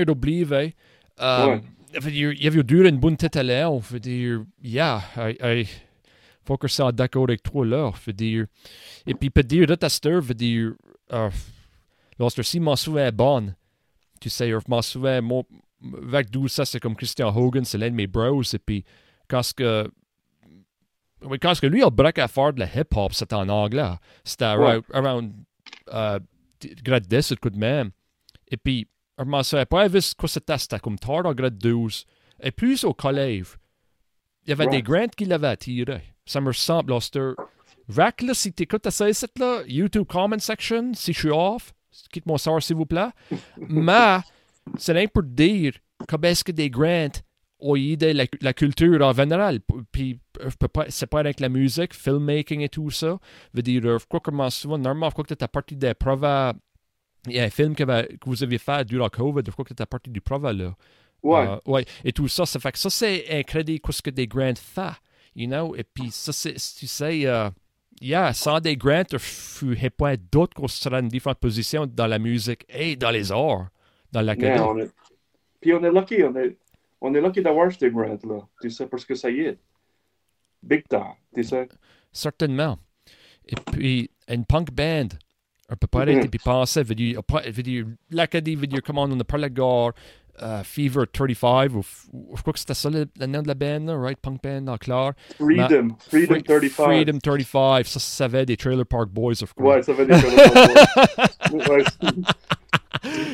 [0.04, 1.62] D'oublier, um, Ouais.
[2.00, 5.02] För det, jag vill dyra en bunt till lär, för det, ja,
[6.46, 8.46] jag, jag fokuserar d'accord avec toi là, för det,
[9.06, 10.74] et puis peut dire det stör, för det,
[11.12, 11.30] uh,
[12.18, 13.54] lorsque si mon souhait est bon,
[14.20, 15.44] tu sais, euh, mon souhait, mon,
[16.08, 18.84] avec d'où ça, c'est comme Christian Hogan, c'est l'un de mes bros, et puis,
[19.28, 19.90] quand ce que,
[21.24, 23.48] oui, quand ce que lui, il a break à faire de la hip-hop, c'était en
[23.48, 24.80] anglais, c'était Ouais.
[24.80, 25.32] around, around,
[25.92, 26.18] uh,
[26.82, 27.90] grade 10, coup de même,
[28.50, 28.86] et puis,
[29.18, 32.04] je m'en savais pas, vu quoi c'était, c'était comme tard en grade 12.
[32.44, 33.56] Et plus au collège,
[34.44, 34.84] il y avait des Right.
[34.84, 36.02] grants qui l'avaient attiré.
[36.24, 37.20] Ça me ressemble, c'était...
[37.88, 41.72] Rack, là, si t'écoutes ça ici, là, YouTube comment section, si je suis off,
[42.10, 43.08] quitte mon sort, s'il vous plaît.
[43.58, 44.18] Mais,
[44.78, 45.74] c'est rien pour dire
[46.08, 47.08] comment est-ce que des grants
[47.58, 49.60] ont aidé la, la culture en général.
[49.90, 50.20] Puis,
[50.72, 53.18] pas, c'est pas avec la musique, filmmaking et tout ça.
[53.52, 56.24] Je veux dire, je crois que souvent, normalement, je crois que t'étais partie des preuves
[57.28, 59.70] il y a un film que, que vous avez fait durant COVID, je crois que
[59.70, 60.74] c'était partie du Prova, là?
[61.22, 61.46] Ouais.
[61.46, 61.84] Euh, ouais.
[62.04, 64.92] Et tout ça, ça fait que ça, c'est un crédit qu'est-ce que des grants fait,
[65.34, 65.74] you know?
[65.76, 67.50] Et puis, ça, c'est, tu sais, euh,
[68.00, 72.18] yeah, sans des grants, je n'ai pas d'autres qu'on sera dans différentes positions dans la
[72.18, 73.68] musique et dans les arts,
[74.12, 74.60] dans Yeah, l'académie.
[74.60, 74.90] on est...
[75.60, 76.56] Puis on est lucky, on est,
[77.00, 78.40] on est lucky d'avoir ces grants là.
[78.60, 79.58] Tu sais, parce que ça y est.
[80.62, 81.68] Big time, tu sais.
[82.12, 82.78] Certainement.
[83.46, 85.08] Et puis, une punk band,
[85.68, 87.86] on peut pas arrêter puis penser, veut dire, pas- veut dire,
[88.84, 89.92] comment on a parlé de gare,
[90.40, 91.82] euh, Fever 35, ou,
[92.34, 94.18] je crois que c'était ça le, le nom de la band, là, right?
[94.18, 95.12] Punk band en clair.
[95.38, 95.96] Freedom.
[96.08, 96.84] Freedom Free- 35.
[96.84, 99.68] Freedom 35, ça, ça avait des Trailer Park Boys, of course.
[99.76, 101.84] Ouais, ça veut dire que ouais,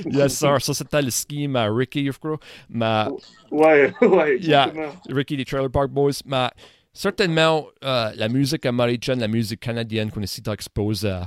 [0.06, 0.60] Yes, sir.
[0.60, 2.38] Ça, c'était le scheme à Ricky, je crois.
[2.68, 3.04] Mais
[3.50, 4.72] ouais, ouais, Yeah.
[5.08, 6.20] Ricky des Trailer Park Boys.
[6.24, 6.48] Mais
[6.92, 11.20] certainement, euh, la musique américaine, la musique canadienne qu'on essaie d'exposer,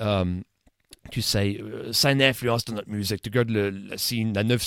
[0.00, 0.24] euh,
[1.10, 1.60] tu sais,
[1.92, 3.20] ça a une influence dans notre musique.
[3.22, 4.58] Tu regardes le, la scene, la nouvelle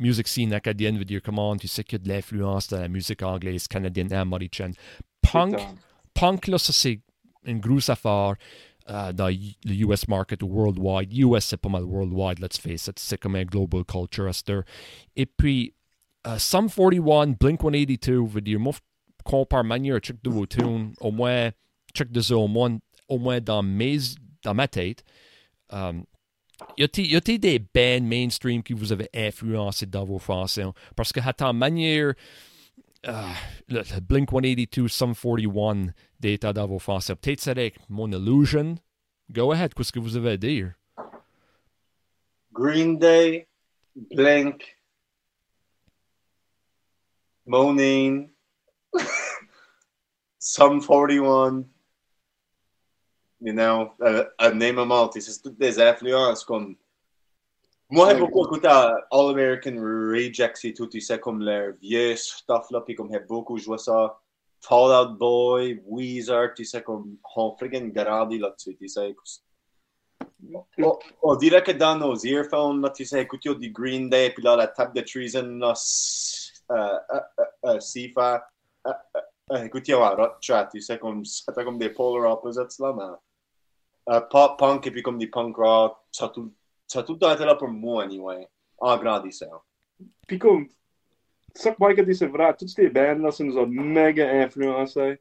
[0.00, 2.88] musique scene acadienne veut dire comment tu sais qu'il y a de l'influence dans la
[2.88, 4.72] musique anglaise, canadienne et américaine.
[5.22, 5.58] Punk,
[6.14, 7.00] punk, là, ça, c'est
[7.44, 8.34] une grosse affaire
[8.88, 11.12] euh, dans le US market worldwide.
[11.16, 12.98] US, c'est pas mal worldwide, let's face it.
[12.98, 14.64] C'est comme un global culture, heure.
[15.16, 15.74] Et puis,
[16.26, 18.74] euh, Sum 41, Blink 182, veut dire, moi,
[19.24, 21.50] compare manière check de vos tunes, au moins,
[21.94, 23.98] check de ça, au moins, au moins dans, mes,
[24.42, 25.04] dans ma tête.
[25.72, 26.04] Um,
[26.76, 30.72] y a-t-il y des bands mainstream qui vous avaient influencé dans vos chansons?
[30.96, 32.14] Parce que, à ta manière,
[33.06, 33.32] euh,
[33.68, 38.76] le Blink 182, Sum 41, d'état dans vos chansons, peut-être c'est avec mon illusion.
[39.30, 40.72] Go ahead, qu'est-ce que vous avez à dire?
[42.52, 43.46] Green Day,
[43.94, 44.76] Blink,
[47.46, 48.30] Moaning,
[50.38, 51.64] Sum 41,
[53.40, 53.92] you know,
[54.52, 55.10] name them all.
[55.12, 56.76] C'est toutes des influences comme.
[57.92, 62.70] Moi, j'ai beaucoup écouté All American Rejects et tout, tu sais, comme leur vieux stuff
[62.70, 64.16] là, puis comme j'ai beaucoup joué ça.
[64.60, 69.14] Fall Out Boy, Weezer, tu sais, comme on friggin' grandi là-dessus, tu sais.
[70.78, 74.42] On, on dirait que dans nos earphones, là, tu sais, écouter du Green Day, puis
[74.42, 77.06] là, la table de Treason, là, Sifa,
[78.86, 79.20] euh, euh,
[79.52, 83.16] euh, écouter un rock chat, tu sais, comme, c'était comme des polar opposites, là, mais
[84.10, 86.52] euh, pop punk et puis comme des punk rock, ça a tout,
[86.86, 89.62] ça a tout le temps été là pour moi, anyway, en grandissant.
[90.26, 90.66] Puis comme,
[91.54, 95.18] ça que Mike a dit, c'est vrai, toutes ces bandes-là, ça nous a méga influencé.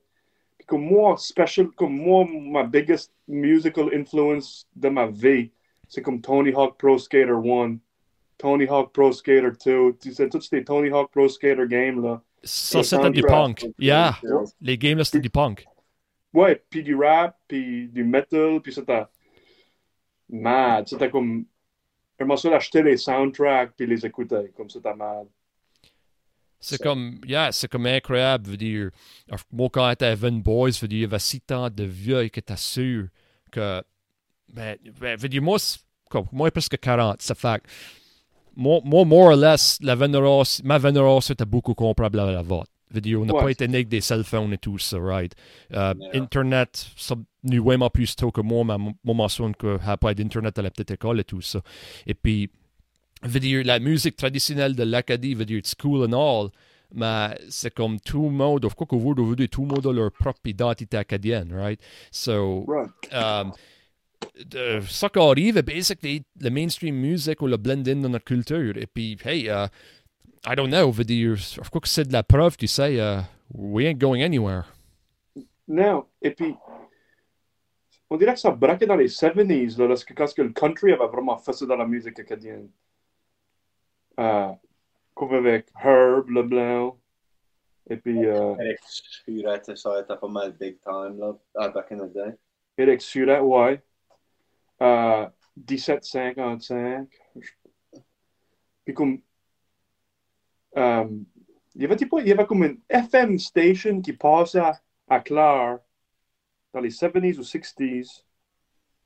[0.57, 5.51] Puis comme moi, special, comme moi, ma biggest musical influence de ma vie,
[5.87, 7.77] c'est comme Tony Hawk Pro Skater 1,
[8.37, 12.21] Tony Hawk Pro Skater 2, tu sais, tous ces Tony Hawk Pro Skater games, là.
[12.41, 13.59] Ça, Le c'était du soundtrack.
[13.59, 13.73] punk.
[13.79, 14.17] Yeah,
[14.61, 15.65] les games, là, c'était du punk.
[16.33, 19.05] Ouais, puis du rap, puis du metal, puis c'était
[20.29, 20.87] mad.
[20.87, 21.45] C'était comme,
[22.19, 25.27] j'aimerais ça d'acheter les soundtracks, puis les écouter, comme c'était mad.
[26.61, 28.89] C'est Ça- comme, yeah, c'est comme incroyable, veut dire,
[29.29, 31.83] alors, moi quand j'étais à Van Boys, veut dire, il y avait si tant de
[31.83, 33.07] vieux que t'as sûr
[33.51, 33.81] que,
[34.53, 35.57] ben, ben, veut dire, moi,
[36.31, 37.61] moi, presque 40, ça fait
[38.55, 42.71] moi, moi, more or less, la ma vénération était beaucoup comparable à la vôtre.
[42.93, 43.41] On n'a Ouais.
[43.43, 45.33] pas été né avec des cell phones et tout ça, right?
[45.73, 45.93] Euh.
[46.13, 50.57] Internet, ça, nous, vraiment plus tôt que moi, mais moi, mentionne que n'y pas d'Internet
[50.57, 51.61] à la petite école et tout ça.
[52.07, 52.49] Et puis,
[53.39, 56.49] dire, la musique traditionnelle de l'Acadie, veut dire, it's cool and all,
[56.93, 60.39] mais c'est comme tout le monde, of course, aujourd'hui, tout le monde a leur propre
[60.45, 61.79] identité acadienne, right?
[62.11, 62.89] So, Right.
[63.13, 63.51] um,
[64.45, 68.75] de- ça qui arrive, basically, le mainstream music ou le blend in dans notre culture.
[68.77, 69.67] Et puis, hey, uh,
[70.45, 73.23] I don't know, veut dire, of course, c'est de la preuve, tu sais, uh,
[73.53, 74.65] we ain't going anywhere.
[75.67, 76.55] Non, et puis,
[78.09, 81.07] on dirait que ça braquait dans les 70s, là, lorsque, quand que le country avait
[81.07, 82.69] vraiment fait ça dans la musique acadienne.
[84.19, 84.51] Euh,
[85.13, 86.97] comme avec Herb Leblanc,
[87.89, 92.07] et puis euh, Eric Surette, ça était pas mal big time, là, ah, back in
[92.07, 92.35] the day.
[92.77, 93.81] Eric Surette, ouais.
[94.81, 97.07] Euh, 1755.
[98.85, 99.21] Puis comme,
[100.75, 104.01] il y avait, tipo- il y avait comme FM station
[104.55, 105.79] à, à Clare
[106.73, 108.25] dans les 70s ou 60s.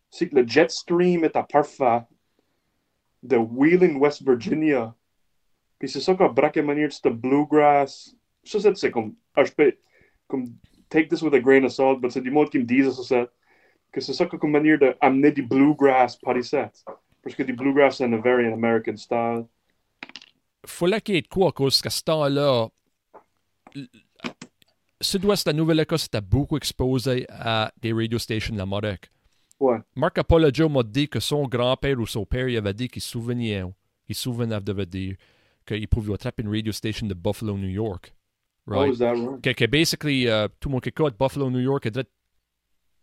[0.09, 2.01] C'est que le jet stream était parfait
[3.21, 4.93] de Wheeling, West Virginia.
[5.79, 8.15] Puis c'est ça qu'on braqué manière de bluegrass.
[8.43, 9.73] C'est- c'est comme, ah, je peux,
[10.27, 10.45] comme,
[10.89, 13.03] take this with a grain of salt, mais c'est du monde qui me disent ça,
[13.03, 13.27] ça,
[13.91, 16.57] que c'est ça comme manière d'amener du bluegrass par ici.
[17.23, 19.45] Parce que du bluegrass, c'est un very American style.
[20.65, 22.67] Faut là qu'il y ait de quoi, cause qu'à ce temps-là,
[25.01, 29.09] Sud-Ouest de la Nouvelle-Écosse était beaucoup exposé à des radio stations d'Amérique.
[29.59, 29.77] Ouais.
[29.95, 33.09] Marc Apollo m'a dit que son grand-père ou son père il avait dit qu'il se
[33.09, 33.63] souvenait,
[34.07, 35.15] il souvenait de dire
[35.65, 38.13] qu'il pouvait attraper une radio station de Buffalo, New York.
[38.67, 38.93] Oh, Right?
[38.93, 39.41] is that right?
[39.41, 41.97] que, que basically, euh, tout le monde qui écoute Buffalo, New York, est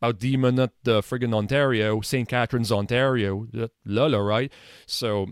[0.01, 2.27] about 10 minutes de friggin' Ontario, St.
[2.27, 3.47] Catharines, Ontario,
[3.85, 4.51] là, là, right?
[4.87, 5.27] So,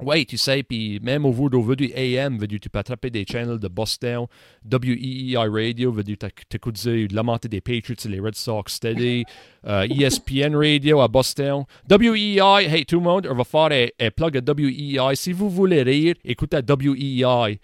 [0.00, 3.24] Ouais, tu sais, puis même au niveau veut du AM, veut tu peux attraper des
[3.24, 4.26] channels de Boston,
[4.64, 6.16] WEEI Radio, veut dire,
[6.48, 9.24] t'écoutes lamenter des Patriots et les Red Sox steady,
[9.66, 14.38] euh, ESPN Radio à Boston, WEEI, hey tout le monde, on va faire un, plug
[14.38, 15.14] à WEEI.
[15.14, 17.60] Si vous voulez rire, écoutez à WEEI,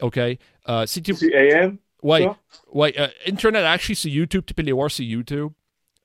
[0.00, 0.16] ok?
[0.16, 1.14] Uh, si tu...
[1.14, 1.78] C'est AM?
[2.02, 2.26] Ouais,
[2.72, 5.50] ouais, uh, Internet, actually, sur YouTube, tu peux les voir sur YouTube.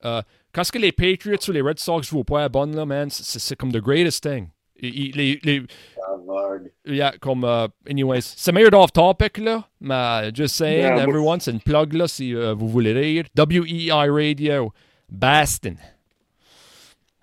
[0.03, 2.85] Uh, quand ce que les Patriots ou les Red Sox jouent point à bonne, là,
[2.85, 4.47] man, c'est comme the greatest thing.
[4.81, 5.63] Les, les,
[6.85, 11.61] yeah, comme, uh, anyways, c'est meilleur d'off-topic, là, mais just saying, yeah, everyone, c'est une
[11.61, 13.25] plug, là, si uh, vous voulez rire.
[13.35, 14.73] WEI Radio,
[15.09, 15.77] Baston.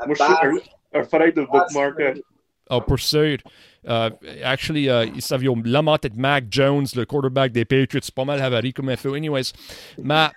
[0.06, 2.22] Moi, je suis de bookmark.
[2.70, 3.38] Oh, pour sûr.
[3.84, 4.10] Uh,
[4.44, 8.88] actually, uh, ils savaient lamenté Mac Jones, le quarterback des Patriots, pas mal havari comme
[8.88, 9.14] info.
[9.14, 9.52] Anyways,
[9.98, 10.30] mais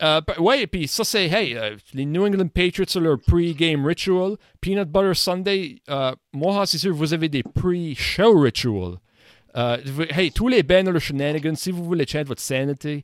[0.00, 4.36] Uh, ouais, puis ça, c'est, hey, uh, les New England Patriots leur pre-game ritual.
[4.60, 8.98] Peanut Butter Sunday, uh, moi, c'est sûr, vous avez des pre-show rituals.
[9.54, 9.78] Uh,
[10.10, 11.56] hey, tous les bands leur shenanigans.
[11.56, 13.02] Si vous voulez changer votre sanity,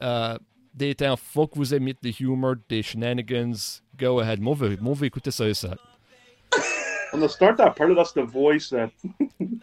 [0.00, 0.38] uh,
[0.72, 4.40] des temps, faut que vous aimiez le humor, des shenanigans, go ahead.
[4.40, 5.74] Moi, je vais écouter ça et ça.
[7.12, 8.88] On a start à parler de the voice, uh,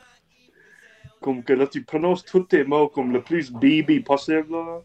[1.21, 4.81] comme que là, tu prononces tous tes mots comme le plus BB possible, là.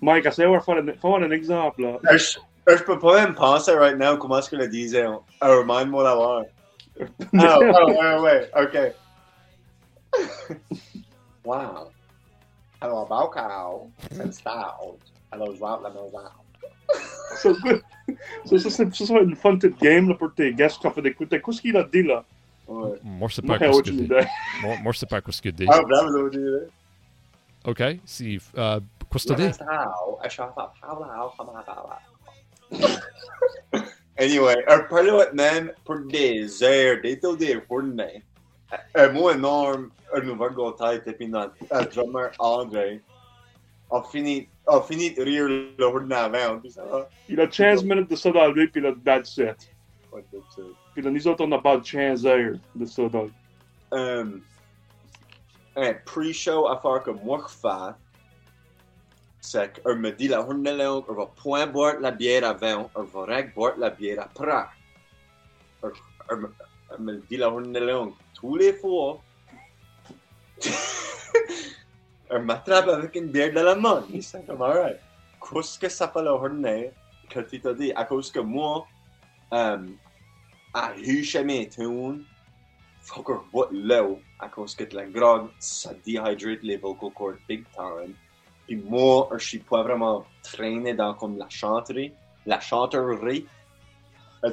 [0.00, 1.82] Mike, essaie de faire un, faire un exemple.
[1.82, 1.98] Là.
[2.12, 2.38] Je,
[2.76, 5.06] je peux pas même penser right now comment est-ce que le disait.
[5.40, 6.42] Ah, Remind-moi d'avoir.
[7.38, 8.94] ah, oh, ouais, ouais, ok.
[11.44, 11.90] wow.
[12.80, 13.90] Hello, about cow.
[14.20, 14.98] And stout.
[15.32, 16.30] Hello, drop la maison.
[17.36, 17.82] So good.
[18.44, 21.30] So, ça, c'est ça, une fun petite game là, pour tes guests quand tu écoutes.
[21.30, 22.24] Qu'est-ce qu'il a dit là?
[22.68, 22.98] Ouais.
[23.02, 24.14] Moi, je sais pas ce qu'il dit.
[24.62, 25.66] Moi, je sais pas ce qu'il dit.
[25.68, 26.38] Ah, bravo, dit.
[27.64, 28.38] Ok, si.
[28.56, 28.80] Uh,
[29.12, 29.34] Qu'est-ce que
[34.18, 38.22] Anyway, er parle même pour des heures, des taux des journées.
[38.94, 41.54] Un mot énorme, un nouveau gotaille, et puis notre
[41.94, 43.02] drummer André
[43.90, 46.60] a fini, a fini de rire le journée avant.
[47.28, 49.70] Il a 15 minutes de ça dans lui, puis il a that's it.
[50.94, 53.28] Puis là, nous autres, on a pas 15 heures de ça dans
[53.92, 54.42] Um,
[55.76, 57.94] un pre-show à faire comme moi je fais,
[59.46, 63.04] c'est qu'on me dit la journée longue, on va point boire la bière avant, on
[63.04, 64.64] va reg boire la bière après.
[65.82, 69.22] On me dit la journée longue, tous les fois,
[72.30, 74.04] on m'attrape avec une bière dans la main.
[74.20, 74.98] C'est comme, alright.
[75.40, 76.90] Qu'est-ce que ça fait la journée
[77.30, 77.92] que tu t'as dit?
[77.92, 78.84] À cause que moi,
[79.52, 79.96] um,
[80.74, 82.24] à riche mes tunes,
[83.04, 88.16] je bois l'eau, à cause que la grog, ça déhydrate les vocal cords big time.
[88.66, 92.12] Puis moi, je suis pas vraiment traîné dans comme la chanterie,
[92.44, 93.46] la chanterie.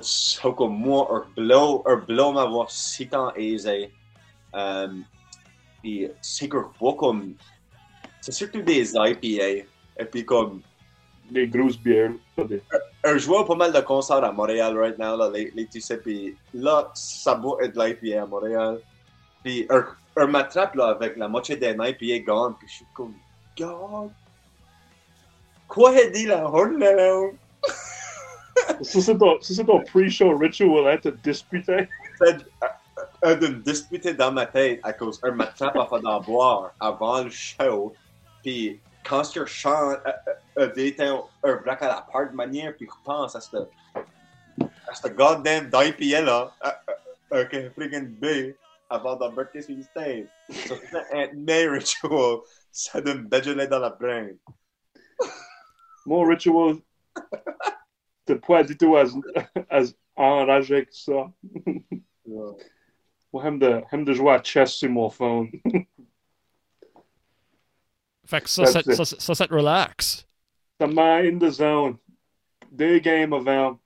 [0.02, 3.92] C'est comme moi, je blow, je blow ma voix si tant aisée.
[4.54, 5.04] Um,
[5.82, 7.36] puis c'est que comme,
[8.22, 9.68] c'est surtout des IPA.
[9.98, 10.62] Et puis comme,
[11.30, 12.12] des grosses bières.
[12.38, 15.98] Je vois pas mal de concerts à Montréal right now, là, les, les tu sais,
[15.98, 18.80] puis là, ça va être l'IPA à Montréal.
[19.44, 19.68] Puis,
[20.16, 23.14] je m'attrape là avec la moitié des IPA gone, puis je suis comme,
[23.58, 24.12] God.
[25.68, 27.32] Quoi est dit la journée?
[28.82, 31.90] ça, c'est ton, ton pre-show ritual, hein, te disputer?
[32.18, 32.38] C'est
[33.26, 37.30] euh, de disputer dans ma tête à cause d'un m'attrape à faire boire avant le
[37.30, 37.94] show.
[38.44, 39.98] Puis quand je chante,
[40.58, 43.58] euh, euh, euh un black à la part de manière, puis je pense à ce,
[44.88, 46.70] à ce goddamn d'IPA là, euh,
[47.34, 48.56] euh, un freaking B
[48.90, 50.26] avant d'embarquer sur le stage.
[50.50, 50.74] C'est
[51.14, 52.38] un ritual.
[52.76, 54.30] Ça donne déjeuner dans la brain.
[56.08, 56.78] Mon ritual,
[58.28, 59.14] c'est pas du tout as,
[59.70, 61.32] as enragé que ça.
[62.26, 62.52] yeah.
[63.32, 65.50] Moi, j'aime de, j'aime de jouer à chess sur mon phone.
[68.28, 70.28] fait que ça, ça, ça, ça, ça te relaxe.
[70.80, 71.98] Ça met in the zone.
[72.72, 73.80] Deux games avant.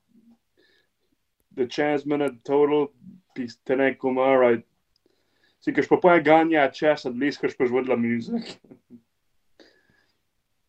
[1.56, 2.90] The chance minute total.
[3.34, 4.67] Puis tenez comme, alright.
[5.68, 7.90] C'est que je peux pas gagner à chess, at least que je peux jouer de
[7.90, 8.62] la musique.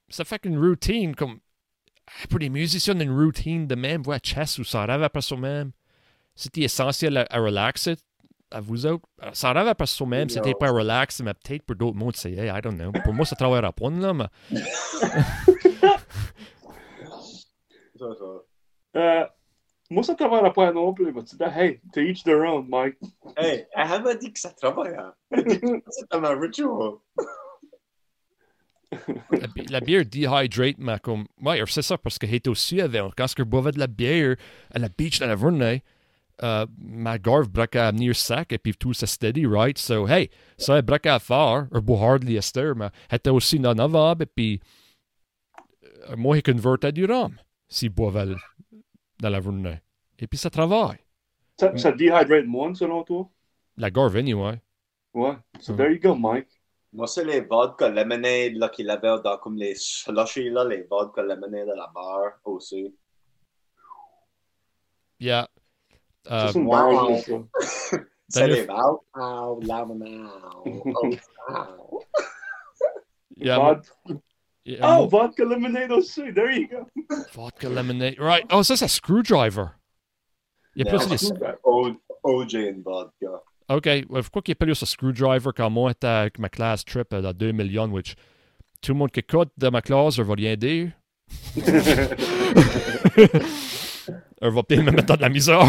[0.09, 1.39] ça fait qu'une routine, comme
[2.29, 5.71] pour les musiciens, une routine de même, voir chess ou ça rêve après soi-même,
[6.35, 7.95] c'était essentiel à, à, relaxer.
[8.51, 12.11] À vous autres, ça rêve après soi-même, c'était pas relaxer, mais peut-être pour d'autres mots,
[12.13, 12.91] c'est, hey, I don't know.
[13.05, 14.25] Pour moi, ça travaille à point, là, mais.
[17.97, 18.25] ça, ça.
[18.97, 19.27] Euh,
[19.90, 22.98] moi, ça travaille pas non plus, mais tu dis, hey, to each their own, Mike.
[23.37, 24.97] Hey, elle haven't dit que ça travaille.
[25.91, 26.99] C'est un ritual.
[28.91, 31.26] la, la, bière dehydrate, mais comme.
[31.43, 33.11] Ouais, c'est ça, parce que est aussi avant.
[33.16, 34.36] Quand je boivais de la bière
[34.74, 35.82] à la beach dans la journée,
[36.43, 39.78] uh, ma garve brak à venir sac et puis tout ça steady, right?
[39.78, 44.14] So, hey, ça brak à faire, un beau hardly ester, mais était aussi non avant,
[44.14, 44.61] et puis
[46.09, 47.36] euh, moi, il convertait du rhum,
[47.68, 48.34] si boivait
[49.21, 49.81] dans la journée.
[50.19, 50.99] Et puis ça travaille.
[51.59, 53.29] Ça, ça dehydrate moins, selon toi?
[53.77, 54.61] La garve, anyway.
[55.14, 55.37] Ouais.
[55.61, 55.77] So Hmm.
[55.77, 56.49] there you go, Mike.
[56.93, 61.23] Moi, c'est les vodka lemonade là, qu'il avait dans comme les slushies, là, les vodka
[61.23, 62.95] lemonade à la barre aussi.
[65.21, 65.49] Yeah.
[66.25, 67.49] Ça, Uh, c'est wow.
[68.31, 70.31] C'est les vodka oh, lemonade.
[70.66, 70.83] Oh,
[71.49, 72.03] wow.
[73.37, 74.21] yeah, Vod-
[74.69, 76.33] yeah, Oh, vodka lemonade oh, aussi.
[76.33, 76.87] There you go.
[77.35, 78.16] vodka lemonade.
[78.19, 78.45] Right.
[78.53, 79.66] Oh, ça, c'est screwdriver.
[80.77, 81.07] Il y a Yeah.
[81.07, 81.33] des...
[81.64, 81.93] O-
[82.23, 83.43] OJ and vodka.
[83.71, 83.85] OK.
[83.87, 87.21] Ouais, Pourquoi qu'il a plus de screwdriver quand moi j'étais avec ma classe trip euh,
[87.21, 88.14] dans 2 millions, which
[88.81, 90.93] tout le monde qui écoute de ma classe, elle va rien dire.
[94.41, 95.66] Elle va peut-être me mettre dans de la misère.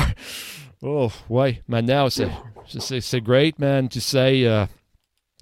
[0.81, 1.61] Oh, ouais.
[1.67, 2.29] Maintenant, c'est,
[2.67, 3.89] c'est, c'est great, man.
[3.89, 4.65] Tu sais, euh,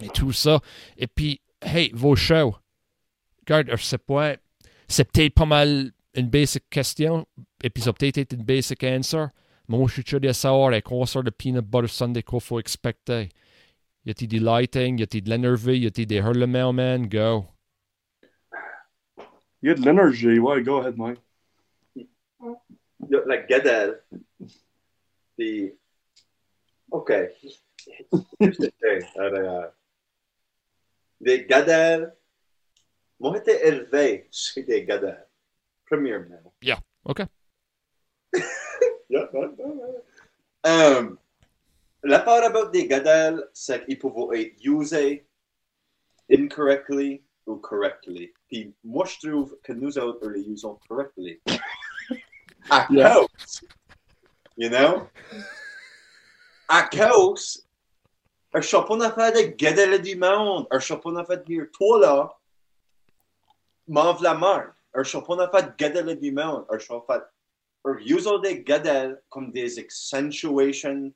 [0.02, 0.60] et tout ça.
[0.98, 2.56] Et puis, hey, vos shows.
[3.48, 4.36] Regarde, je sais pas.
[4.88, 7.26] C'est peut-être pas mal une basic question.
[7.64, 9.28] Et puis, ça a peut-être été une basic answer.
[9.68, 12.60] Mais moi, je suis curieux de savoir, les concerts de Peanut Butter Sunday, qu'il faut
[12.60, 13.30] expecter?
[14.06, 15.00] Y a-t-il du lighting?
[15.00, 15.80] Y a-t-il de l'énergie?
[15.80, 17.08] Y a-t-il des hurlements, man?
[17.08, 17.46] Go.
[19.62, 20.40] You had l'energy.
[20.40, 21.20] Ouais, go ahead, Mike.
[21.96, 24.02] Yo, la gadelle.
[25.38, 25.74] The
[26.92, 27.30] okay.
[28.40, 29.02] Here's the thing.
[29.20, 29.68] Uh,
[31.20, 32.17] les gadelles.
[33.20, 35.28] Moi, j'étais élevé chez des gadelles.
[35.86, 36.54] Premièrement.
[37.06, 37.22] OK.
[39.10, 39.74] Yeah, yeah, yeah,
[40.66, 40.98] yeah.
[41.00, 41.18] Um,
[42.04, 45.26] la part about des gadelles, c'est qu'ils peuvent être usés
[46.30, 48.34] incorrectly ou correctly.
[48.50, 51.40] Puis moi, je trouve que nous autres les usons correctly.
[52.70, 53.62] À cause,
[54.58, 55.08] you know?
[56.68, 57.66] À cause,
[58.54, 62.38] un championnat fait de gadelles du monde, un championnat fait de dire, toi là,
[63.88, 64.72] m'enve la marde.
[64.94, 67.30] Un championnat fait de gadelles du monde, un championnat
[67.84, 71.12] or usons des gadelles comme des accentuations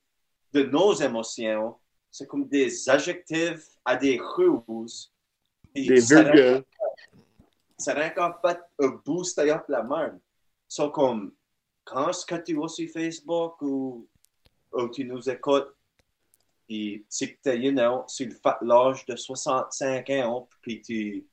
[0.54, 1.76] de nos émotions.
[2.10, 5.12] C'est comme des adjectifs à des ruses.
[5.74, 6.64] Des virgules.
[7.78, 10.20] Ça rend qu'en fait un boost up la merde.
[10.68, 11.34] So comme
[11.84, 14.08] quand est-ce que tu vas sur Facebook ou,
[14.72, 15.74] ou tu nous écoutes,
[16.68, 21.28] puis si tu es, you know, sur le fat l'âge de 65 ans, puis tu,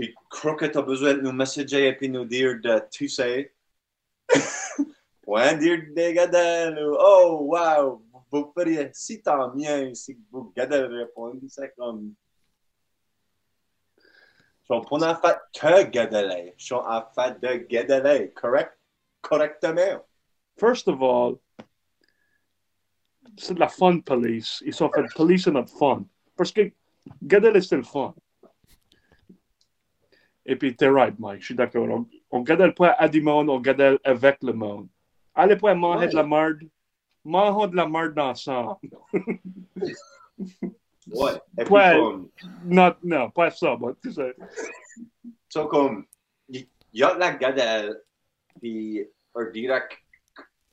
[0.00, 3.08] tu crois que tu as besoin de nous messager et puis nous dire de tu
[3.08, 3.54] sais,
[5.22, 11.42] point dire des ou oh wow, vous feriez si tant mieux si vous gadelles répondent,
[11.48, 12.14] c'est comme.
[14.68, 18.76] Je suis pas en fait que je suis en fait de gadelle, correct?
[19.20, 20.04] Correctement.
[20.56, 21.38] First of all,
[23.36, 24.62] c'est de la fun police.
[24.64, 26.04] Ils sont fait police et notre fun.
[26.36, 26.70] Parce que
[27.22, 28.14] Gadel c'est le fun.
[30.46, 31.86] Et puis, t'es right, Mike, je suis d'accord.
[31.88, 34.88] On, on gadelle pas à du monde, on gadelle avec le monde.
[35.34, 36.08] Allez pas manger Ouais.
[36.10, 36.60] de la merde.
[37.24, 38.78] Mangeons de la merde ensemble.
[41.12, 41.32] Ouais.
[41.58, 41.96] Et puis Ouais.
[41.98, 42.28] comme,
[42.64, 44.34] Non, non, pas ça, mais tu sais.
[45.48, 46.06] so comme,
[46.48, 48.00] il y a la gadelle,
[48.60, 49.88] puis on dirait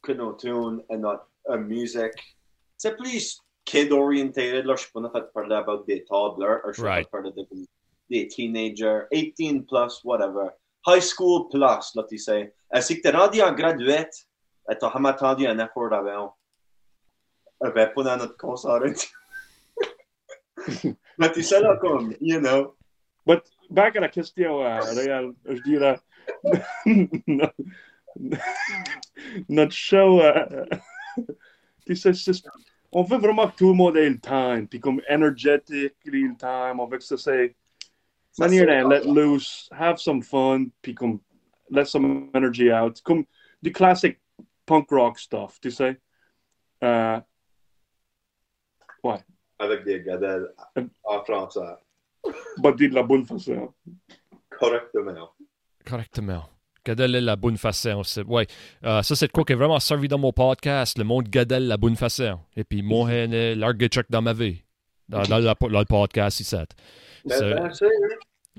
[0.01, 2.37] que nos tunes et notre euh, musique,
[2.77, 4.65] c'est plus kid-oriented.
[4.65, 7.09] Là, je suis pas en fait parler about des toddlers, ou je suis pas Right.
[7.09, 7.47] parler de
[8.09, 10.49] des teenagers, 18 plus, whatever.
[10.85, 11.59] High school plus,
[11.95, 12.53] là, tu sais.
[12.73, 14.13] Euh, si tu es rendu en graduate,
[14.69, 16.37] tu n'as jamais attendu un effort.
[17.63, 18.79] Euh, ben, pas dans notre concert.
[21.17, 22.75] Mais tu sais, là, comme, you know.
[23.25, 25.97] But back à la question euh, réelle, je
[29.49, 30.65] notre show, euh,
[31.85, 32.47] tu sais, c'est-
[32.91, 36.87] on veut vraiment que tout le monde ait time, puis comme énergétique, le time, on
[36.87, 37.55] veut que c'est
[38.39, 41.19] Manière c'est- de let loose, have some fun, puis comme
[41.69, 43.25] let some energy out, comme
[43.61, 44.19] du classic
[44.65, 45.99] punk rock stuff, tu sais.
[46.83, 47.19] Euh,
[49.59, 50.53] Avec des gadelles
[51.03, 51.59] en français.
[52.57, 53.73] but dit de la bonne façon.
[54.59, 55.31] Correctement.
[55.85, 56.43] Correctement.
[56.85, 58.03] Gadelle la bonne façon.
[58.03, 58.45] c'est- Ouais.
[58.83, 60.97] Euh, ça, c'est de quoi qui est vraiment servi dans mon podcast.
[60.97, 62.39] Le monde Gadelle la bonne façon.
[62.55, 64.61] Et puis, moi, j'ai l'argue check dans ma vie.
[65.09, 66.55] Dans, dans, la- dans le podcast, ici.
[66.55, 67.85] Ben, ben, c'est-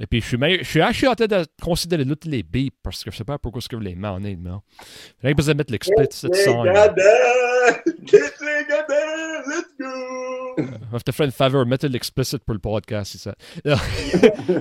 [0.00, 2.76] Et puis, je suis, meilleur- je suis actually en train de considérer toutes les beeps
[2.82, 4.60] parce que je sais pas pourquoi ce que vous les monnez, non?
[5.22, 5.72] Rien que besoin de mettre
[6.64, 7.82] gadelles!
[8.06, 9.42] Quitte les gadelles!
[9.46, 9.86] Let's go!
[10.88, 13.34] Je vais te faire une faveur, mettez l'explicit pour le podcast, c'est ça.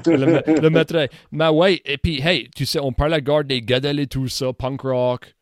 [0.06, 1.10] le, le mettrai.
[1.32, 4.28] Mais ouais, et puis, hey, tu sais, on parle à garde des gadelles et tout
[4.28, 5.34] ça, punk rock.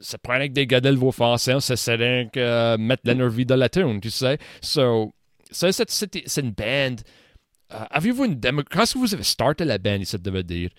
[0.00, 3.56] c'est pas rien que des gadelles vos français, c'est rien que euh, mettre l'énergie dans
[3.56, 4.38] la tune, tu sais.
[4.60, 5.12] So,
[5.52, 6.96] ça, c'est, c'est, c'est une band.
[7.72, 8.62] Euh, avez-vous une démo...
[8.70, 10.70] Quand est-ce que vous avez starté la band, ça devait dire,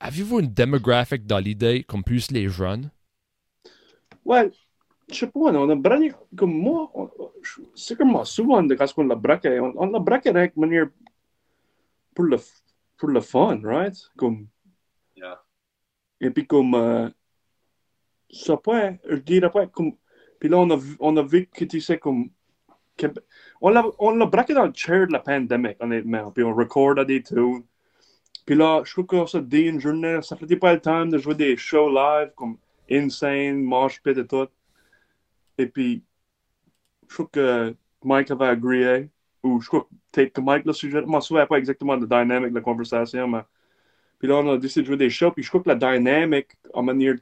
[0.00, 2.90] avez-vous une démographique dans l'idée comme plus les jeunes?
[4.24, 4.50] Ouais,
[5.10, 6.90] je sais pas, on a braqué, comme moi,
[7.74, 10.88] c'est comme moi, souvent, de- quand on l'a braqué, on, on l'a braqué avec manière
[12.14, 12.36] pour le,
[12.96, 13.96] pour le fun, right?
[14.16, 14.48] Comme,
[15.16, 15.38] Yeah.
[16.20, 17.08] et puis comme, euh,
[18.30, 19.96] ça peut, je dirais pas, comme,
[20.38, 22.30] puis là, on a, vu- on a vu que tu sais, comme,
[23.60, 27.22] on l'a, l'a braqué dans le chair de la pandémie, honnêtement, puis on recorde des
[27.22, 27.64] tunes.
[28.46, 31.18] Puis là, je trouve que ça, dit une journée, ça faisait pas le temps de
[31.18, 32.58] jouer des shows live, comme
[32.90, 34.48] Insane, Mosh Pit et tout.
[35.58, 36.02] Et puis,
[37.08, 37.74] je trouve que
[38.04, 39.10] Mike avait agréé,
[39.42, 42.50] ou je crois que Mike, le sujet, je m'en souviens pas exactement de la dynamique
[42.50, 43.42] de la conversation, mais
[44.18, 46.48] puis là, on a décidé de jouer des shows, puis je crois que la dynamique,
[46.74, 47.14] en manière,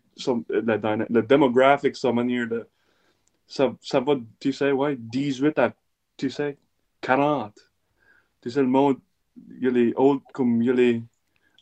[0.51, 2.66] la, demographic, en manière de,
[3.49, 5.74] ça, ça va, tu sais, ouais, 18 à,
[6.16, 6.59] tu sais,
[7.01, 7.55] 40.
[8.42, 8.99] Tu sais, le monde,
[9.57, 11.03] il y a les old, comme il y a les,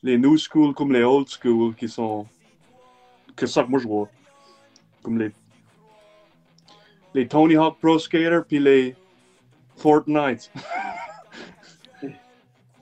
[0.02, 2.26] les new school comme les old school qui sont,
[3.36, 4.10] que ça que moi je vois.
[5.02, 5.30] Comme les,
[7.14, 8.96] les Tony Hawk Pro Skater, puis les
[9.76, 10.50] Fortnite.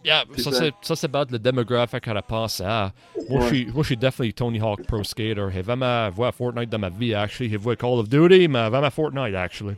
[0.05, 0.59] Yeah, ça, ça.
[0.59, 2.65] c'est, ça, c'est about le demographic à la pensée.
[2.67, 2.93] Ah,
[3.29, 3.47] moi, je Ouais.
[3.49, 5.47] suis, moi, je suis definitely Tony Hawk Pro Skater.
[5.53, 7.49] J'ai vraiment vu Fortnite dans ma vie, actually.
[7.51, 9.77] J'ai vu Call of Duty, mais vraiment Fortnite, actually.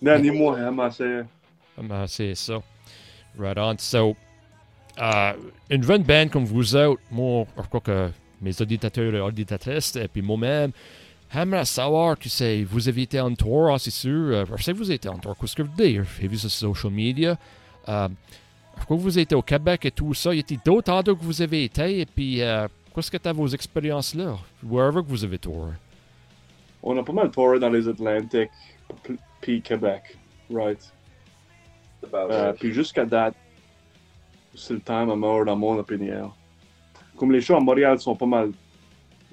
[0.00, 1.24] Non, ni moi, hein, mais c'est.
[1.76, 2.60] Vraiment, c'est ça.
[3.38, 3.76] Right on.
[3.78, 4.16] So,
[5.00, 5.32] euh,
[5.70, 8.10] une jeune band comme vous autres, moi, je crois que
[8.40, 10.72] mes auditeurs et auditrices, et puis moi-même,
[11.32, 14.10] j'aimerais savoir, tu sais, vous avez été en tour, ah, c'est sûr.
[14.34, 16.00] euh, je sais que vous été en tour, qu'est-ce que vous dites?
[16.20, 17.36] J'ai vu sur social media.
[17.88, 18.08] Euh,
[18.86, 20.34] que vous été au Québec et tout ça?
[20.34, 22.00] Y a-t-il d'autres endroits que vous avez été?
[22.00, 24.36] Et puis, euh, qu'est-ce que tu as vos expériences là?
[24.62, 25.72] Wherever que vous avez tourné.
[26.82, 28.50] On a pas mal touré dans les Atlantiques,
[29.40, 30.16] puis Québec,
[30.50, 30.92] right?
[32.14, 33.34] Euh, puis jusqu'à date,
[34.54, 36.32] c'est le temps à mort dans mon opinion.
[37.16, 38.52] Comme les shows à Montréal sont pas mal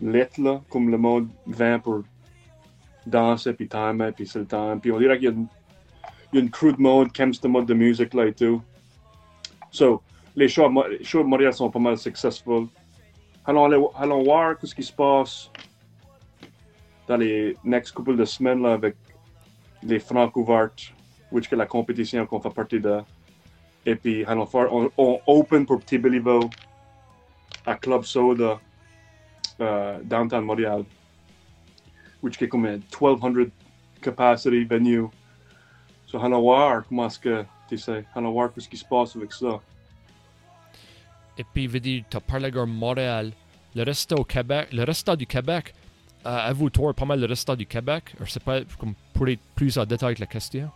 [0.01, 2.03] lettres, là, comme le monde vient pour
[3.05, 4.77] danser, puis timer, puis c'est le temps.
[4.79, 5.47] Puis on dirait qu'il y a une,
[6.33, 8.33] il y a une crew de monde qui aime ce mode de musique là et
[8.33, 8.61] tout.
[9.75, 10.01] So,
[10.37, 12.69] les shows les à Montréal sont pas mal successful.
[13.43, 15.51] Allons, voir ce qui se passe
[17.05, 18.95] dans les next couple de semaines là, avec
[19.83, 20.93] les Francouvertes,
[21.29, 23.01] which que la compétition qu'on fait partie de.
[23.85, 26.49] Et puis, allons faire, on, on open pour Petit Béliveau
[27.65, 28.61] à Club Soda,
[29.59, 30.85] euh, downtown Montréal,
[32.23, 33.51] which est comme un 1200
[34.01, 35.09] capacity venue.
[36.07, 39.31] So, allons voir comment est-ce que, tu sais, allons voir ce qui se passe avec
[39.33, 39.59] ça.
[41.37, 43.31] Et puis, veut dire, tu as parlé de Montréal.
[43.75, 45.73] Le reste au Québec, le reste du Québec,
[46.25, 48.15] euh, avez-vous tourné pas mal le reste du Québec?
[48.21, 50.71] Je sais pas, comme pour être plus en détail avec la question.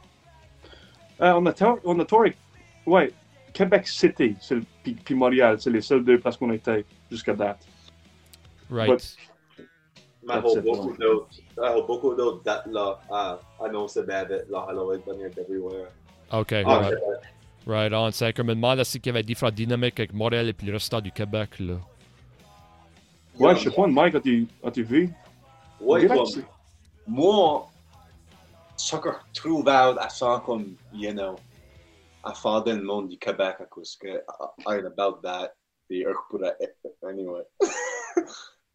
[1.22, 1.54] Euh, on a,
[1.86, 2.36] on a tourné,
[2.86, 3.12] ouais,
[3.54, 6.86] Québec City, c'est le- puis, puis Montréal, c'est les seules deux places qu'on a été
[7.10, 7.66] jusqu'à date.
[8.70, 8.90] Right.
[8.90, 9.18] But-
[10.58, 11.28] a it, beaucoup d'autres
[11.88, 14.68] beaucoup dates là à annoncer Babbitt là,
[15.38, 15.88] everywhere.
[16.32, 16.94] OK, Ah, right.
[17.66, 18.12] Right on.
[18.12, 20.74] C'est comme me demande si il y avait différentes dynamiques avec Montréal et puis le
[20.74, 21.76] reste du Québec, là.
[23.38, 24.16] Ouais, je sais pas, Mike,
[24.64, 25.10] as-tu vu?
[25.80, 26.26] Ouais, comme-
[27.08, 27.68] moi,
[28.76, 31.36] ce que je trouve out à ça comme, you know,
[32.24, 34.08] à faire dans le monde du Québec à cause que
[34.68, 35.54] I'm about that,
[35.88, 36.56] puis je pourrais,
[37.08, 37.44] anyway.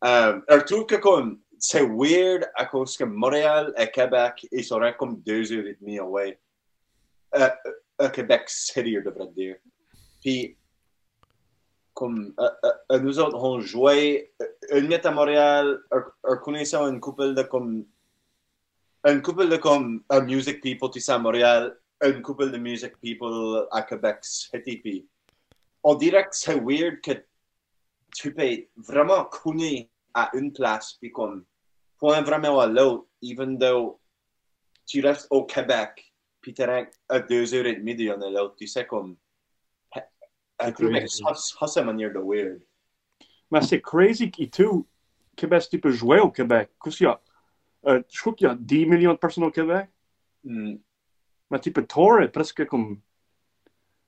[0.03, 4.97] um, je trouve que comme, c'est weird à cause que Montréal et Québec, ils seraient
[4.97, 6.39] comme deux heures et demie away.
[7.37, 9.57] Euh, Québec City, je devrais dire.
[10.21, 10.57] Puis,
[11.93, 12.35] comme
[12.91, 17.87] nous autres, on jouait euh, une nuit à Montréal, euh, connaissant une couple de comme
[19.05, 23.67] une couple de comme music people tu sais à Montréal, une couple de music people
[23.71, 24.79] à Québec City.
[24.79, 25.09] Puis,
[25.83, 27.13] on dirait que c'est weird que
[28.15, 31.45] tu peux vraiment connaître à une place puis comme
[31.99, 34.01] point vraiment à l'autre, even though
[34.87, 36.14] tu restes au Québec
[36.53, 39.17] puis restes à deux heures et demie de l'un à l'autre, tu sais comme
[40.73, 41.23] trouve que crazy.
[41.35, 42.63] ça, une manière de weird.
[43.51, 44.87] Mais c'est crazy que tout
[45.35, 46.71] Québec, tu peux jouer au Québec.
[46.83, 47.21] Qu'il y a?
[47.87, 49.89] Euh, je crois qu'il y a 10 millions de personnes au Québec.
[50.45, 50.77] Mm.
[51.51, 53.01] Mais tu peux tourer presque comme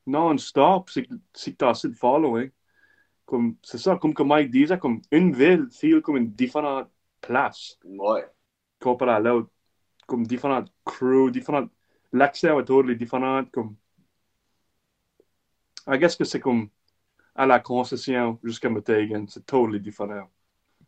[0.06, 2.50] non-stop si, si tu as assez de following.
[3.24, 6.88] Comme, c'est ça, comme que Mike disait, comme une ville feel comme une différente
[7.20, 8.24] place Ouais.
[8.80, 9.50] comparé à l'autre.
[10.06, 11.70] Comme différentes crews, différentes.
[12.16, 13.44] L'accès à tout est différent.
[13.52, 13.76] Comme.
[15.88, 16.68] I guess que c'est comme
[17.34, 19.26] à la concession jusqu'à Metegan.
[19.28, 20.28] C'est totally différent.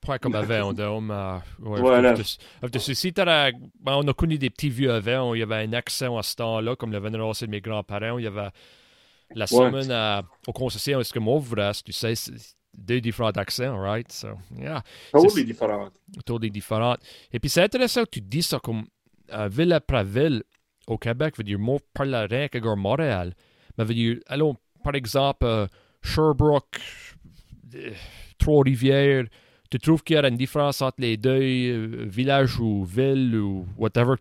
[0.01, 0.73] Pas comme avant,
[3.13, 6.23] t'as- ben, on a connu des petits vieux avant, il y avait un accent à
[6.23, 8.51] ce temps-là, comme le venaient de mes grands-parents, il y avait
[9.35, 11.43] la semaine à- au concession, est-ce que moi,
[11.85, 12.33] tu sais, c'est
[12.77, 14.11] deux différents accents, right?
[14.13, 14.83] So, yeah.
[15.13, 15.91] Totally différent.
[16.25, 17.01] totally différentes.
[17.33, 18.87] Et puis c'est intéressant que tu dis ça comme
[19.33, 20.43] euh, ville après ville
[20.91, 23.35] au Québec, veut dire, moi, par la rien que Montréal.
[23.77, 25.67] Mais veut dire, allons, par exemple, euh,
[26.03, 26.81] Sherbrooke,
[27.75, 27.93] euh,
[28.39, 29.27] Trois-Rivières,
[29.71, 33.67] tu trouves qu'il y a une différence entre les deux euh, villages ou villes ou
[33.77, 34.15] whatever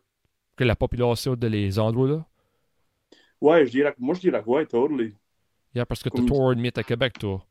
[0.58, 2.26] que la population de les endroits-là?
[3.40, 5.14] Ouais, je dirais, moi je dirais ouais, totally.
[5.74, 7.44] Yeah, parce que tu et demi à Québec, toi.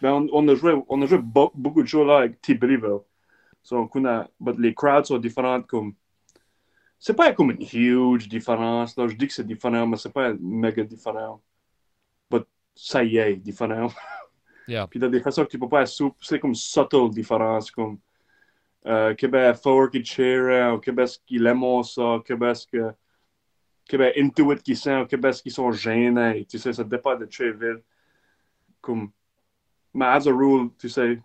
[0.00, 3.00] Ben, on, on a joué, on a joué be- beaucoup de choses là avec T-Billyville.
[3.62, 5.94] So, on connaît, but les crowds sont différentes comme.
[6.98, 8.96] C'est pas comme une huge différence.
[8.96, 9.06] Là.
[9.08, 11.42] Je dis que c'est différent, mais c'est pas méga différent.
[12.30, 13.88] But ça y est, différent.
[14.68, 14.88] Yeah.
[14.88, 17.70] Puis il y a des façons que tu peux pas sou- c'est comme subtle différence,
[17.70, 18.00] comme
[18.84, 22.92] euh, Québec fort qui cheer, au Québec qui l'aiment ça, Québec que
[23.84, 27.52] Québec intuit qui sent, au Québec qui sont gênés, tu sais, ça dépend de chez
[27.52, 27.80] ville.
[28.80, 29.12] Comme,
[29.94, 31.20] mais as a rule, tu sais,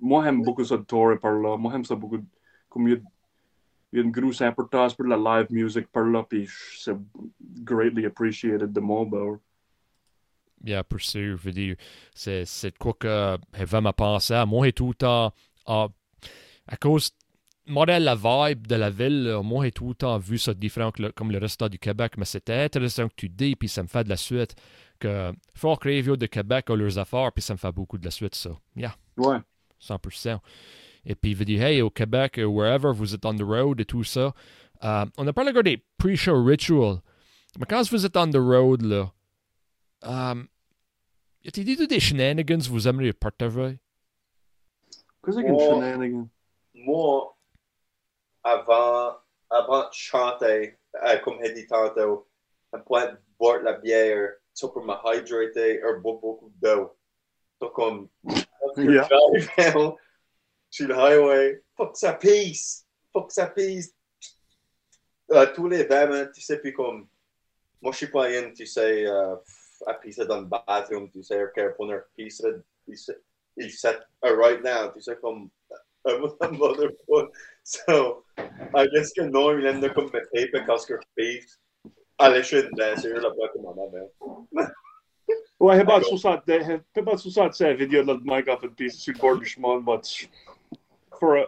[0.00, 2.18] moi j'aime beaucoup ça de Torre par là, moi j'aime ça beaucoup,
[2.68, 3.00] comme il y a
[4.00, 6.96] une grosse importance pour la live music par là, puis c'est
[7.64, 9.38] greatly appreciated de mon bord.
[10.60, 11.76] Bien, pour sûr, je veux dire,
[12.14, 14.46] c'est, c'est quoi que vraiment pensé à.
[14.46, 15.32] Moi, j'ai tout le temps,
[15.66, 15.88] ah,
[16.68, 17.12] à cause,
[17.66, 21.02] modèle la vibe de la ville, moi, j'ai tout le temps vu ça différent que
[21.02, 23.88] le- comme le reste du Québec, mais c'était intéressant que tu dis, puis ça me
[23.88, 24.56] fait de la suite,
[25.00, 28.10] que Fort Crévio de Québec a leurs affaires, puis ça me fait beaucoup de la
[28.12, 28.50] suite, ça.
[28.76, 29.40] Yeah, Ouais.
[29.78, 30.40] 100%.
[31.06, 33.80] Et puis, je veux dire, hey, au Québec, euh, wherever, vous êtes on the road
[33.80, 34.32] et tout ça,
[34.82, 36.98] euh, on a parlé encore des pre-show rituals,
[37.58, 39.12] mais quand vous êtes on the road, là,
[40.04, 40.42] euh,
[41.42, 43.78] y a-t-il des shenanigans que vous aimeriez partager?
[45.24, 45.60] Qu'est-ce qu'une Oh.
[45.60, 46.28] shenanigan?
[46.74, 47.36] Moi,
[48.42, 49.16] avant,
[49.50, 50.76] avant de chanter,
[51.06, 52.28] euh, comme j'ai dit tantôt,
[52.72, 56.96] je pourrais boire de la bière, ça pour me hydrater, et boire beaucoup d'eau.
[57.60, 58.08] So, comme,
[58.76, 59.08] Yeah.
[60.78, 63.94] drive down sur le highway, faut que ça pisse, faut que ça pisse.
[65.30, 67.06] Euh, tous les 20 minutes, tu sais, puis comme,
[67.80, 69.36] moi je suis pas une, tu sais, euh,
[69.86, 72.42] à pisser dans le bathroom, tu sais, ok, pour une pisse,
[72.86, 73.12] il se-
[73.56, 75.48] il set uh, right now, tu sais, comme,
[76.04, 76.18] un
[76.58, 77.30] motherfucker.
[77.62, 78.24] So,
[78.74, 81.58] I guess que non, il aime comme me taper quand je pisse.
[82.18, 84.68] Allez, je suis une danseuse, là, pas comme ma mère.
[85.58, 86.62] Ouais, heb I bara go- så satt, det,
[86.94, 88.50] heb bara så satt så här video that Mike
[91.18, 91.46] for a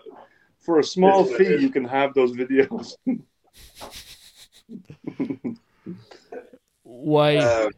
[0.61, 1.63] for a small Yes, it fee is.
[1.63, 2.97] you can have those videos.
[6.85, 7.39] Ouais.
[7.41, 7.69] Euh,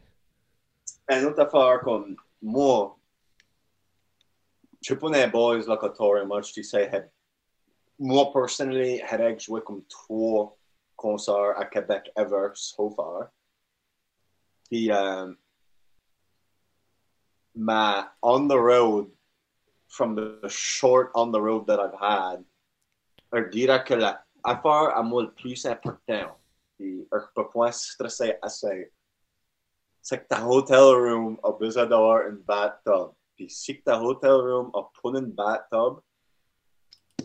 [1.10, 2.96] une autre affaire comme moi,
[4.80, 7.10] je suis pas dans les boys là que t'aurais much, tu sais, had-
[7.98, 10.56] moi personnally, j'ai joué comme trois
[10.96, 13.30] concerts à Québec ever so far.
[14.70, 15.32] Puis, euh,
[17.54, 19.10] my on the road,
[19.88, 22.44] from the short on the road that I've had,
[23.32, 26.36] je dirais que la affaire à moi le plus important,
[26.78, 28.92] puis je peux er, pas stresser assez,
[30.00, 33.12] c'est que ta hotel room a besoin d'avoir une bathtub.
[33.36, 36.00] Puis si ta hotel room a pas une bathtub,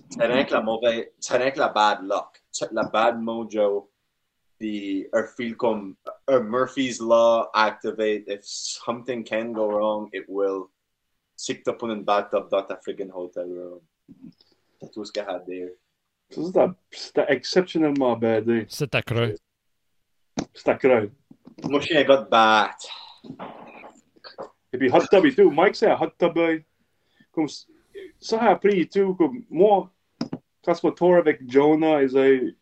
[0.09, 3.89] c'est rien que la mauvaise, c'est rien que la bad luck, la bad mojo.
[4.59, 5.95] Puis un feel comme
[6.27, 8.25] un Murphy's Law activate.
[8.27, 10.69] If something can go wrong, it will.
[11.35, 13.81] Si que t'as pas une bathtub dans ta friggin' hotel room.
[14.81, 15.69] C'est tout ce qu'il y a à dire.
[16.29, 18.65] Så C'était c'était exceptionnellement badé.
[18.69, 19.35] C'est à creux.
[20.53, 21.11] C'était creux.
[21.63, 22.71] Moi, je suis un gars de bat.
[24.71, 25.49] Et puis hot tub et tout.
[25.51, 26.37] Mike c'est un hot tub.
[26.37, 26.59] euh,
[27.31, 27.67] Comme s-
[28.19, 29.13] ça a pris et tout.
[29.15, 29.91] Comme moi,
[30.63, 32.55] quand je tour avec Jonah et j'ai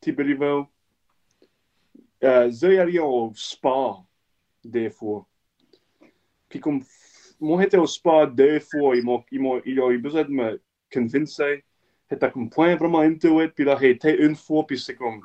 [0.00, 0.64] Tiberivel,
[2.22, 3.96] euh, j'ai allé au spa
[4.62, 5.26] des fois.
[6.48, 6.82] Puis comme
[7.44, 10.30] moi j'étais au spa deux fois, ils m'ont ils m'ont ils ont eu besoin de
[10.30, 11.30] me convaincre.
[12.10, 13.52] J'étais comme point vraiment into it.
[13.54, 15.20] Puis là j'ai été une fois puis c'est comme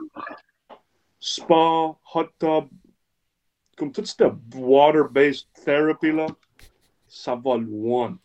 [1.20, 2.66] spa, hot tub,
[3.78, 4.24] comme tout ce
[4.56, 6.28] water-based therapy là,
[7.08, 8.18] ça va loin.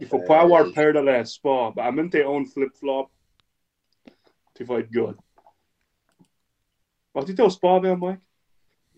[0.00, 1.72] Il faut pas avoir peur de la spa.
[1.74, 3.10] Ben, amène tes own flip-flop.
[4.54, 5.16] Tu vas être good.
[7.14, 8.20] As-tu été au spa avant, Mike?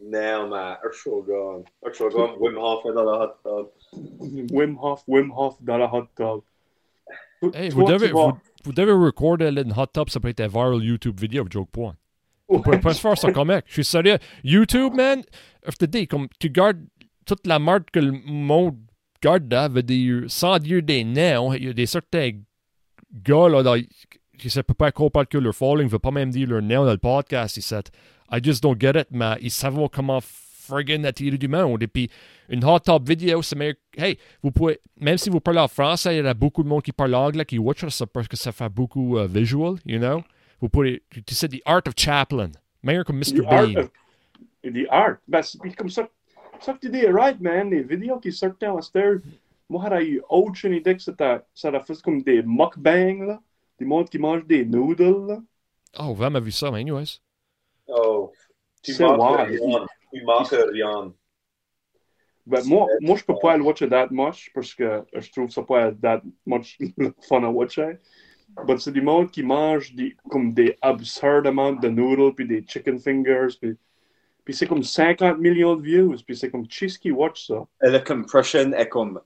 [0.01, 0.76] Non, man.
[0.84, 1.64] Urshogun.
[1.84, 4.51] Urshogun, Wim Hof dans la hot tub.
[4.53, 6.40] Wim Hof, Wim Hof dans la hot tub.
[7.55, 10.28] Hey, Toi, vous devez, tu vas- vous, vous devez recorder une hot tub, ça peut
[10.28, 11.94] être un viral YouTube vidéo, of joke point.
[12.49, 13.64] Vous pouvez pas se faire ça comme mec.
[13.66, 14.16] Je suis sérieux.
[14.42, 15.22] YouTube, man,
[15.66, 16.80] je te dis, comme tu gardes
[17.26, 18.76] toute la marque que le monde
[19.22, 22.30] regardes là, veut dire, sans dire des noms, il y a des certains
[23.12, 23.76] gars là, dans-
[24.38, 26.62] qui ne savent pas quoi parler que leur following, ne veut pas même dire leur
[26.62, 27.57] nom dans le podcast.
[27.57, 27.82] Ils disent,
[28.31, 31.83] I just don't get it, mais ils savent comment friggin' attirer du monde.
[31.83, 32.11] Et puis,
[32.49, 33.74] une hot top vidéo, c'est meilleur.
[33.97, 36.83] Hey, vous pouvez, même si vous parlez en français, il y a beaucoup de monde
[36.83, 40.22] qui parle anglais qui watch ça parce que ça fait beaucoup euh, visual, you know?
[40.61, 42.51] Vous pouvez, tu sais, The Art of Chaplin,
[42.83, 43.43] meilleur que Mr.
[43.43, 43.76] The art Bean.
[43.79, 43.91] of-
[44.64, 45.16] the art.
[45.26, 46.09] Ben, c'est comme ça.
[46.61, 47.70] Ça que tu dis, right, man.
[47.70, 49.20] Les vidéos qui sortent en steur,
[49.70, 51.14] moi, j'aurais eu aucune idée que ça
[51.72, 53.41] a fait comme des mukbangs, là.
[53.79, 55.39] Des monde qui mangent des noodles, là.
[56.01, 57.20] Oh, vraiment vu ça, mais anyways.
[58.83, 59.61] Tu C'est manques wild.
[59.62, 60.45] rien.
[60.45, 61.12] Tu rien.
[62.47, 65.62] Ben, moi, moi, je peux pas le watcher that much parce que je trouve ça
[65.62, 66.79] pas that much
[67.29, 67.99] fun à watcher.
[68.66, 72.64] Mais c'est du monde qui mange des, comme des absurdes amounts de noodles puis des
[72.66, 73.76] chicken fingers puis,
[74.43, 77.66] puis c'est comme 50 millions de views puis c'est comme cheese qui watch ça.
[77.83, 79.20] Et la compression est comme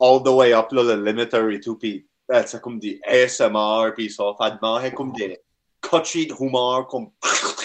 [0.00, 3.92] all the way up là, le limiter et tout, puis euh, c'est comme des ASMR,
[3.94, 5.38] puis ça fait de manger comme des
[5.80, 7.10] cochis de humor, comme...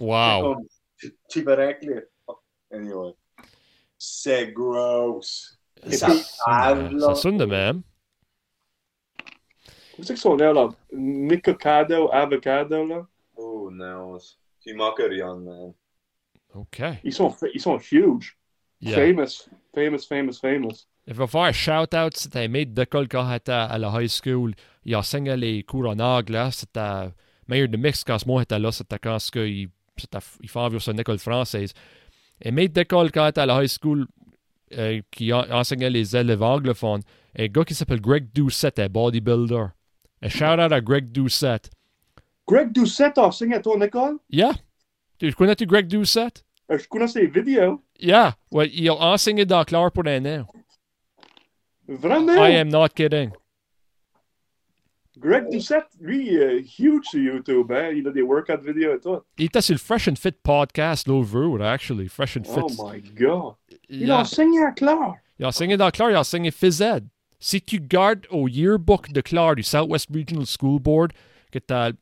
[0.00, 0.54] Wow.
[0.54, 0.66] comme
[1.28, 2.02] tu verrais que les-
[2.70, 3.14] Anyway.
[3.96, 5.58] C'est gross.
[5.86, 7.06] Et Ça puis- fave, là.
[7.08, 7.82] Ça sonne de même.
[10.02, 13.06] C'est que son nom là, Nicocado, avocado là.
[13.36, 14.18] Oh non.
[14.60, 15.72] Tu manques rien, man.
[16.54, 16.82] OK.
[17.04, 18.36] Ils sont, ils sont huge.
[18.80, 18.96] Yeah.
[18.96, 20.86] Famous, famous, famous, famous.
[21.06, 24.54] Il va faire un shout-out, c'était un maître d'école quand j'étais à la high school.
[24.84, 26.50] Il enseignait les cours en anglais.
[26.52, 27.12] C'était meilleur de
[27.48, 28.70] mix quand moi j'étais là.
[28.72, 31.72] C'était quand ce que il, c'était- il fait environ son école française.
[32.44, 34.06] Un maître d'école quand à la high school
[34.76, 37.02] euh, qui en- enseignait les élèves anglophones.
[37.38, 39.66] Un gars qui s'appelle Greg Doucette, un bodybuilder.
[40.22, 41.70] Un shout-out à Greg Doucette.
[42.46, 44.16] Greg Doucette a enseigné à ton école?
[44.30, 44.52] Yeah.
[45.18, 46.44] Tu connais-tu Greg Doucette?
[46.70, 47.82] Euh, Je connais ses vidéos.
[48.00, 48.36] Yeah.
[48.50, 50.46] Ouais, il a enseigné dans Claire pour un an.
[51.86, 52.34] Vraiment?
[52.46, 53.30] I am not kidding.
[55.20, 57.70] Greg Doucette, lui, il est huge sur YouTube.
[57.72, 57.90] Hein?
[57.96, 59.18] Il a des workout vidéos et tout.
[59.38, 62.08] Il était sur le Fresh and Fit podcast jour, actually.
[62.08, 62.60] Fresh and Fit.
[62.62, 63.54] Oh my God.
[63.88, 64.18] Il Yeah.
[64.18, 65.14] a enseigné à Claire.
[65.38, 67.04] Il a enseigné dans Clare, il a enseigné phys ed.
[67.40, 71.12] Si tu gardes au yearbook de Clare du Southwest Regional School Board,
[71.52, 71.92] que t'as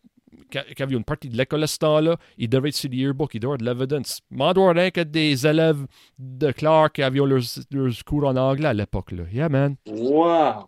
[0.50, 2.96] qu'il y avait une partie de l'école à ce temps-là, il devrait être sur le
[2.96, 4.20] yearbook, il doit avoir de l'evidence.
[4.30, 5.86] M'en doit rien que des élèves
[6.18, 7.42] de Clare qui avaient leurs,
[7.72, 9.10] leurs cours en anglais à l'époque.
[9.12, 9.24] là.
[9.32, 9.76] Yeah, man.
[9.86, 10.66] Wow.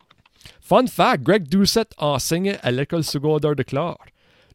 [0.61, 3.99] Fun fact, Greg Doucette enseignait à l'école secondaire de Clare.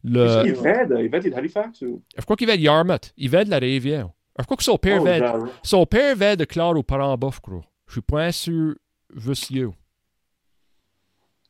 [0.03, 0.43] Le?
[0.47, 2.01] Il va être Halifax ou?
[2.17, 3.13] je crois qu'il va de Yarmouth.
[3.17, 4.09] Il va de la Rivière.
[4.37, 5.49] Je crois que son père Oh, va Darren.
[5.63, 7.61] son père va de Clare aux parents bof, je crois.
[7.87, 8.75] Je suis pas sûr,
[9.11, 9.71] Vussieux.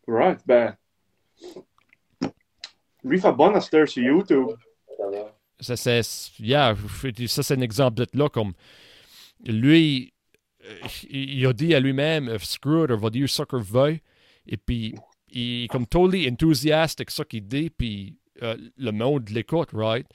[0.07, 0.75] Right, ben.
[3.03, 4.47] Lui fait bon à cette heure sur YouTube.
[5.59, 6.01] Ça, c'est,
[6.39, 6.75] yeah,
[7.27, 8.53] ça, c'est un exemple de là, comme
[9.45, 10.13] lui,
[10.65, 13.99] euh, il a dit à lui-même, screw it, on va dire ce qu'il veut,
[14.47, 14.95] et puis,
[15.29, 20.05] il est comme totally enthusiastic, ça qu'il dit, puis euh, le monde l'écoute, right?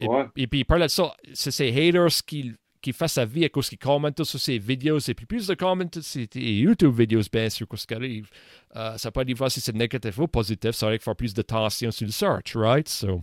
[0.00, 0.26] Et, Ouais.
[0.36, 2.52] et puis, il parle de ça, c'est ses haters qui,
[2.82, 5.54] qui font sa vie à cause qu'ils commentent sur ses vidéos, et puis plus de
[5.54, 8.28] commenter sur YouTube vidéos, bien sûr, qu'est-ce qui arrive.
[8.76, 11.32] Euh, ça peut être des fois si c'est négatif ou positif, ça aurait faire plus
[11.32, 12.88] de tension sur le search, right?
[12.88, 13.22] So,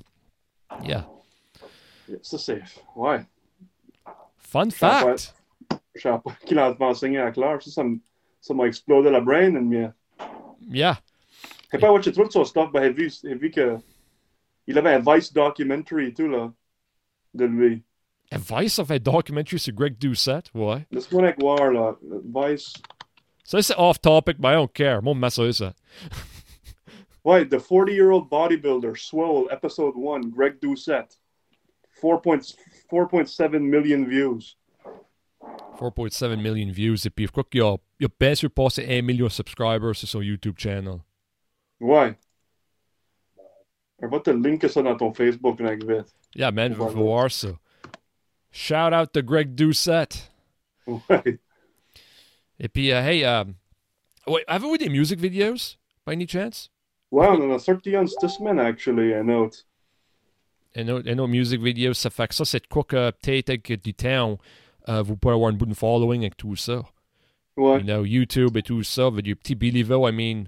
[0.83, 1.07] yeah.
[2.21, 2.61] Ça, c'est.
[2.95, 3.21] Ouais.
[4.37, 5.35] Fun Je savais pas- fact.
[5.95, 7.61] Je savais pas qu'il a enseigné à Claire.
[7.61, 7.83] Ça,
[8.41, 9.55] ça m'a explosé la brain.
[9.55, 9.91] And,
[10.69, 10.99] yeah.
[11.71, 13.77] J'ai pas watché son stuff, mais j'ai vu, j'ai vu que.
[14.67, 16.51] Il avait un Vice documentary tout, là.
[17.33, 17.83] De lui.
[18.31, 20.85] Advice of a documentary sur Greg Doucette, ouais.
[20.91, 21.97] Laisse-moi aller voir, là.
[22.23, 22.73] Vice.
[23.43, 25.01] Ça, c'est off topic, mais I don't care.
[25.01, 25.73] Moi, m'en ça.
[27.23, 31.19] Ouais, The 40 Year Old Bodybuilder, Swole, Episode 1, Greg Doucette.
[32.01, 34.55] 4.7 million views.
[35.79, 36.97] 4.7 million views.
[37.15, 40.21] Puis, je crois qu'il a, il a bien surpassé 1 million de subscribers sur son
[40.21, 40.99] YouTube channel.
[41.79, 42.15] Ouais.
[43.99, 46.13] On va te linker ça dans ton Facebook, like vite.
[46.35, 47.49] Yeah, man, voir ça.
[48.51, 50.31] Shout out to Greg Doucette.
[50.87, 51.39] Ouais.
[52.59, 53.55] Et puis, euh, hey, um,
[54.27, 56.69] wait, avez-vous des music videos, by any chance?
[57.09, 59.59] Ouais, on en a sorti un cette semaine, actually, un autre.
[60.75, 63.49] Un autre, un autre music video, ça fait que ça, c'est de quoi que peut-être
[63.49, 64.37] avec du temps,
[64.89, 66.83] euh, vous pouvez avoir une bonne following avec tout ça.
[67.57, 67.79] Ouais.
[67.79, 70.45] you know, YouTube et tout ça, avec du petit Billyville, I mean,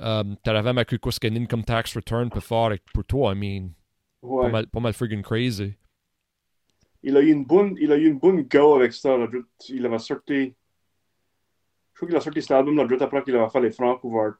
[0.00, 3.70] um, t'aurais vraiment cru qu'est-ce qu'un income tax return peut faire pour toi, I mean,
[4.20, 4.50] pas Ouais.
[4.50, 5.74] mal, pas mal friggin' crazy.
[7.02, 9.16] Il a eu une bonne, il a eu une bonne go avec ça.
[9.16, 9.26] Là.
[9.68, 10.54] Il avait sorti.
[11.92, 13.98] Je crois qu'il a sorti cet album là, juste après qu'il avait fait les francs
[14.04, 14.34] ouverts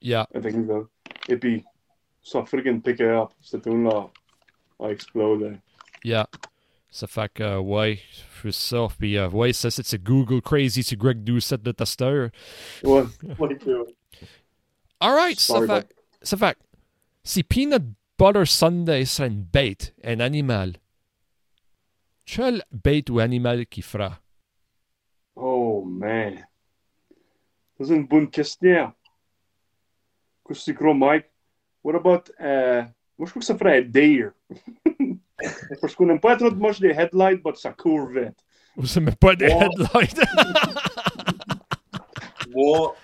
[0.00, 0.66] Yeah, avec nous.
[0.66, 0.84] là.
[1.28, 1.62] Et puis,
[2.22, 3.28] ça friggin' pick up.
[3.42, 4.08] Cette tune là
[4.80, 5.58] a explosé.
[6.02, 6.26] yeah.
[6.90, 8.00] Ça fait que, ouais,
[8.42, 8.86] c'est ça.
[8.98, 12.30] Puis, euh, ouais, ça, c'est c'est Google Crazy sur Greg Doucette de testeur.
[12.84, 13.02] Ouais,
[13.38, 13.96] ouais, ouais.
[15.00, 16.58] Alright, ça fait, ça fait,
[17.22, 17.82] si Peanut
[18.18, 20.72] Butter Sunday serait une bête, un animal,
[22.24, 24.18] quelle bête ou animal qui fera?
[25.36, 26.44] Oh, man.
[27.78, 28.92] C'est une bonne question.
[30.46, 31.26] Qu'est-ce que crois, Mike?
[31.84, 32.82] What about, euh,
[33.16, 34.32] moi, je crois que ça ferait un deer.
[35.80, 38.36] Parce qu'on n'aime pas trop much des headlights, mais ça court vite.
[38.76, 40.18] Vous aimez pas des headlights?
[42.50, 42.94] Moi,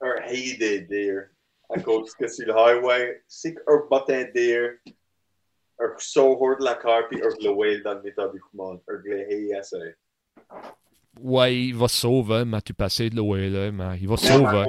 [0.00, 1.28] un des deer.
[1.70, 4.76] À cause que sur le highway, c'est qu'un bottin deer,
[5.78, 9.94] un sohor de la car, puis un glowel dans le métabuquement, un glé haï assez.
[11.20, 14.64] ouais, il va sauver, mais tu passais de l'eau là, mais il va sauver.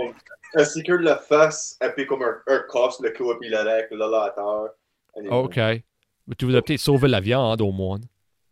[0.56, 3.50] Un sticker de la face, et puis comme un, un casse le cou, et puis
[3.50, 4.70] le rec, là, là, à terre.
[5.16, 5.60] Anyway, OK.
[6.30, 8.00] Mais tu voudrais peut-être sauver la viande au moins.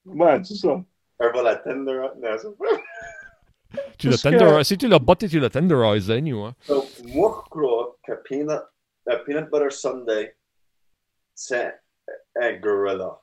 [0.04, 0.84] Ouais, c'est ça.
[1.20, 2.08] Un va la tender.
[4.00, 4.64] Tu l'as Parce que- tender...
[4.64, 6.52] Si tu l'as botté, tu l'as tenderisé, anyway.
[6.64, 8.62] So, moi, je crois que peanut,
[9.08, 10.34] uh, peanut butter sundae,
[11.36, 11.80] c'est
[12.36, 13.20] un gorilla.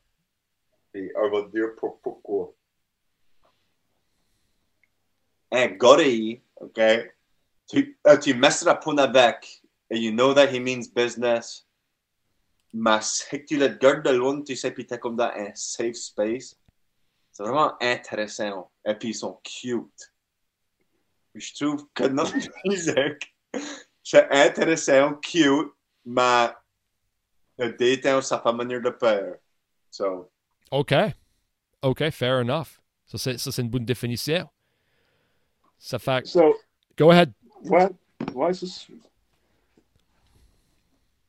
[0.94, 2.54] Et on va dire pour, pourquoi.
[5.50, 6.80] Un gorille, OK?
[7.68, 11.66] Tu, uh, tu messeras pas avec, et you know that he means business.
[12.76, 15.94] Mais si tu le gardes de loin, tu sais, puis t'es comme dans un safe
[15.94, 16.56] space.
[17.30, 18.68] C'est vraiment intéressant.
[18.84, 20.12] Et puis ils sont cute.
[21.36, 23.36] Je trouve que notre musique,
[24.02, 25.72] c'est intéressant, cute,
[26.04, 26.48] mais
[27.58, 29.36] le détail, ça pas manière de faire.
[29.88, 30.32] So,
[30.72, 30.92] OK.
[31.82, 32.80] OK, fair enough.
[33.06, 34.48] Ça, c'est, ça, c'est une bonne définition.
[35.78, 36.26] Ça fait...
[36.26, 36.56] So,
[36.98, 37.32] Go ahead.
[37.62, 37.88] ouais,
[38.32, 38.66] ouais, c'est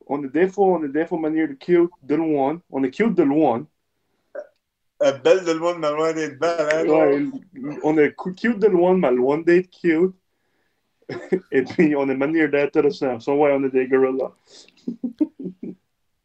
[0.08, 2.62] On des fois, on des fois manière de cute de loin.
[2.70, 3.68] On est cute de loin.
[5.04, 6.90] euh, belle de loin, mais loin d'être belle, hein?
[6.90, 7.26] Ouais,
[7.84, 10.16] on cu- cute de loin, mais loin d'être cute.
[11.52, 13.20] Et puis, on est manière d'être intéressant.
[13.20, 14.32] So, ouais, on est des gorillas.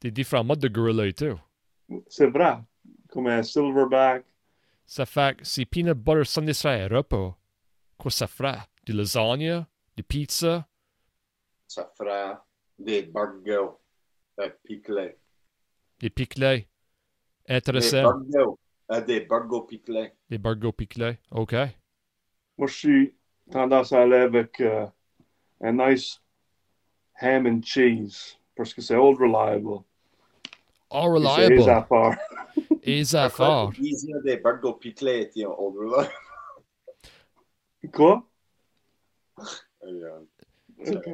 [0.03, 1.41] Des différents modes de gorilla et tout.
[2.09, 2.59] C'est vrai.
[3.09, 4.25] Comme un silverback.
[4.87, 7.35] Ça fait que si peanut butter sundae serait un repas,
[7.99, 8.67] quoi ça fera?
[8.87, 9.69] Du lasagna?
[9.97, 10.69] Du pizza?
[11.67, 12.47] Ça fera
[12.81, 13.71] des burgers,
[14.39, 15.17] des piclés.
[16.01, 16.67] Des piquelets?
[17.49, 18.03] Des Intéressant.
[18.03, 18.55] burgers,
[18.93, 20.13] euh, des burgers piclés.
[20.29, 21.19] Des burgers piquelets?
[21.31, 21.53] OK.
[22.57, 23.15] Moi, je suis
[23.51, 24.87] tendance à aller avec euh,
[25.61, 26.21] un nice
[27.21, 28.37] ham and cheese.
[28.57, 29.83] Parce que c'est old reliable.
[30.91, 31.71] All Puis C'est les reliable.
[31.71, 32.19] affaires.
[32.83, 33.71] Et affaires.
[34.25, 34.37] Des
[34.81, 36.09] piclés, et on ouvre là.
[37.93, 38.27] Quoi?
[39.83, 40.21] Euh,
[40.87, 41.09] Ok.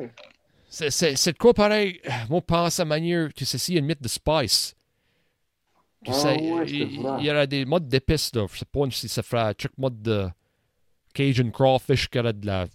[0.78, 2.00] C'est, quoi pareil?
[2.28, 4.74] Moi, je pense à manière que ceci est une mythe de spice.
[6.04, 8.46] Tu Ah sais, ouais, il, y aura des modes d'épices, là.
[8.52, 10.28] Je sais pas si ça fera chaque mode de
[11.14, 12.66] Cajun crawfish qui aurait de la.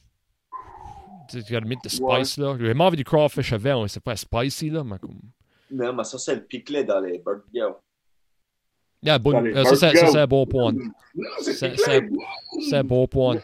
[1.29, 2.55] Tu sais, une mythe de spice, là.
[2.57, 5.19] J'ai vraiment envie du crawfish avant, c'est pas spicy, là, mais comme.
[5.69, 7.75] Non, mais ça, c'est le piclé dans les burgers.
[9.03, 10.73] Yeah, bon, euh, ça, c'est, un bon point.
[10.73, 13.37] Non, c'est un bon point.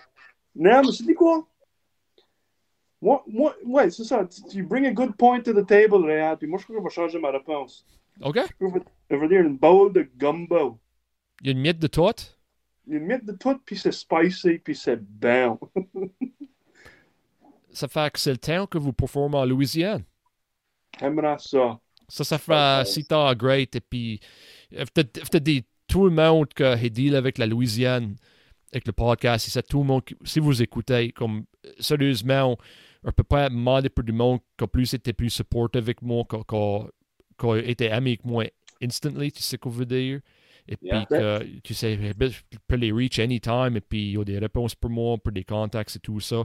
[0.56, 1.48] Non, mais c'est quoi?
[3.02, 4.28] Moi, moi, ouais, c'est ça.
[4.50, 6.90] Tu, bring a good point to the table, Réal, puis moi, je crois qu'on va
[6.90, 7.86] changer ma réponse.
[8.22, 8.40] OK?
[8.60, 8.66] Je
[9.10, 10.80] que veut dire une bowl de gumbo.
[11.42, 12.34] Il y a une mythe de tout?
[12.88, 15.60] Il y a une mythe de tout, puis c'est spicy, puis c'est bon.
[17.70, 20.04] Ça fait que c'est le temps que vous performez en Louisiane.
[21.00, 21.80] J'aimerais ça.
[22.08, 22.86] Ça, ça Ouais.
[22.86, 23.76] six temps great.
[23.76, 24.20] Et puis,
[24.72, 28.16] peut-être dit tout le monde qui a deal avec la Louisiane,
[28.72, 32.58] avec le podcast, ça, tout le monde, si vous écoutez, comme, euh, sérieusement,
[33.08, 36.56] on peut pas demander pour du monde qui plus été plus supporté avec moi, qui
[37.48, 38.44] a- été ami avec moi
[38.82, 40.20] instantly, tu sais ce qu'on veut dire?
[40.68, 41.06] Et puis, Yeah.
[41.06, 44.76] que, tu sais, je peux les reach anytime, et puis, il y a des réponses
[44.76, 46.44] pour moi, pour des contacts et tout ça.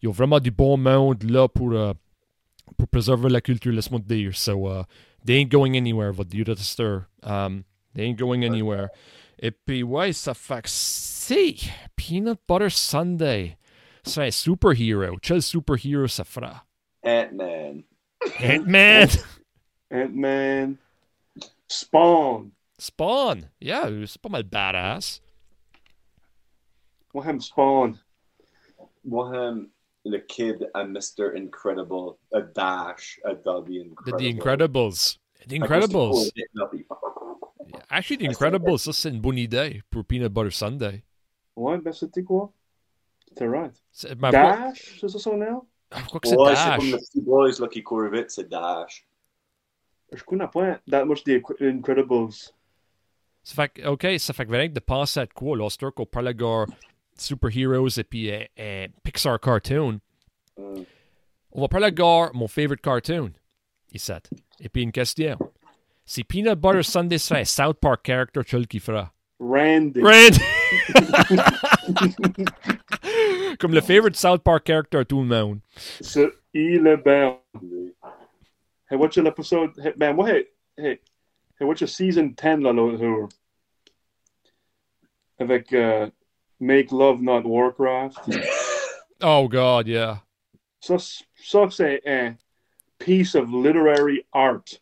[0.00, 1.92] Il y a vraiment du bon monde là pour, euh,
[2.78, 4.34] pour préserver la culture, laisse-moi te dire.
[4.36, 4.84] So, uh,
[5.26, 7.06] they ain't going anywhere, va dire de stir.
[7.24, 7.64] Um,
[7.96, 8.88] they ain't going anywhere.
[9.42, 13.56] Et puis, ouais, ça fait que si Peanut Butter Sunday
[14.10, 16.64] serait un superhero, quel superhero ça fera?
[17.04, 17.84] Ant-Man.
[18.40, 19.08] Ant-Man!
[19.90, 20.76] Ant-Man.
[21.68, 22.50] Spawn.
[22.78, 23.50] Spawn!
[23.60, 25.20] Yeah, c'est pas mal badass.
[27.14, 27.98] Moi, j'aime Spawn.
[29.04, 29.68] Moi, j'aime
[30.04, 31.36] le kid and Mr.
[31.36, 34.20] Incredible, a Dash, a Dobby The, Incredible.
[34.20, 35.18] The Incredibles.
[35.46, 36.32] The Incredibles.
[37.90, 41.02] Actually, The Incredibles, ça c'est une bonne idée pour Peanut Butter Sunday.
[41.56, 42.52] Ouais, ben c'était quoi?
[43.34, 43.74] C'était right.
[43.90, 45.66] C'est- ben, Dash, c'est ça son nom?
[45.96, 46.78] Je crois que c'est Ouais, c'est Dash?
[46.78, 49.04] comme le petit boys là, qui court vite, c'est Dash.
[50.12, 52.32] Je connais pas that much des Incredibles.
[53.42, 56.32] Ça fait OK, ça fait que vraiment de penser à quoi, là, c'est qu'on parle
[56.32, 56.64] de
[57.16, 59.98] superheroes et puis un, un Pixar cartoon.
[60.56, 60.82] Mm.
[61.52, 63.32] On va parler de mon favorite cartoon,
[63.92, 64.12] ici.
[64.60, 65.36] Et puis une question.
[66.04, 69.10] Si Peanut Butter Sunday serait un South Park character, tu le kifferas.
[69.40, 70.00] Randy.
[70.00, 70.38] Randy!
[73.58, 75.60] Comme le favorite South Park character à tout le monde.
[76.00, 77.38] Ça, il est bon.
[78.90, 79.70] Hey, what's your episode?
[79.82, 80.44] Hey, man, what, hey,
[80.76, 80.98] hey,
[81.58, 83.28] hey, what's your season 10 là, là,
[85.40, 86.10] avec euh,
[86.60, 88.18] Make Love Not Warcraft?
[89.20, 90.18] Oh, God, yeah.
[90.82, 92.36] Ça, ça c'est un
[92.98, 94.78] piece of literary art.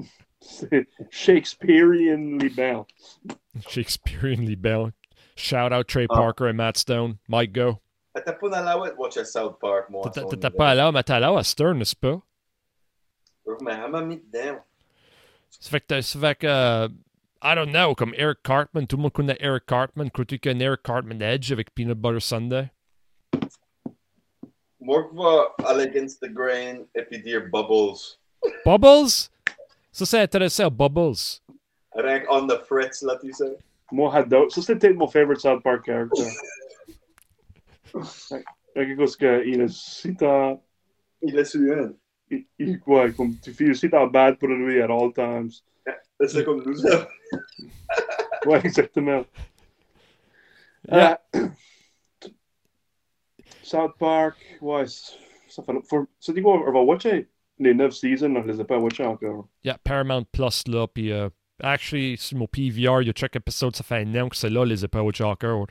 [1.10, 2.86] Shakespeareanly bon.
[3.68, 4.92] Shakespeareanly belle.
[5.36, 6.14] Shout out Trey Ah.
[6.16, 7.16] Parker and Matt Stone.
[7.28, 7.78] Mike Go.
[8.14, 10.02] T'étais pas dans la watch à South Park, moi.
[10.04, 10.58] T'étais à son t'étais niveau.
[10.58, 12.20] pas là, mais t'es là à Stern, n'est-ce pas?
[13.62, 14.58] Mais elle m'a mis dedans.
[15.50, 16.88] Ça fait que, ça fait que euh,
[17.42, 20.10] I don't know, comme Eric Cartman, tout le monde connaît Eric Cartman.
[20.10, 22.70] Crois-tu qu'il y a un Eric Cartman Edge avec Peanut Butter Sunday?
[24.80, 27.98] Moi, je vais aller against the grain et puis dire Bubbles.
[28.64, 29.08] Bubbles?
[29.90, 31.40] Ça, c'est intéressant, Bubbles.
[31.94, 33.56] Rien on the fritz, là, tu sais.
[33.92, 34.50] Moi, j'adore.
[34.50, 36.24] Ça, c'était mon favorite South Park character.
[38.74, 40.56] Quelque chose que il est si t'as.
[41.20, 41.94] Il est sur une.
[42.30, 45.50] il- il- Ouais, comme tu fais aussi t'as bad pour lui at all times.
[46.26, 47.08] C'est comme nous autres.
[48.46, 49.24] Ouais, exactement.
[50.90, 51.20] Yeah.
[51.36, 51.48] Euh,
[53.62, 55.16] South Park, ouais, c-
[55.48, 55.72] ça fait.
[55.88, 57.28] For, ça dit quoi, on va watcher
[57.58, 59.48] les 9 seasons, on les a pas watchés encore.
[59.64, 61.28] Yeah, Paramount Plus, là, puis euh,
[61.62, 64.50] actually, sur mon PVR, il y a chaque épisode, ça fait un an que c'est
[64.50, 65.66] là, les au encore.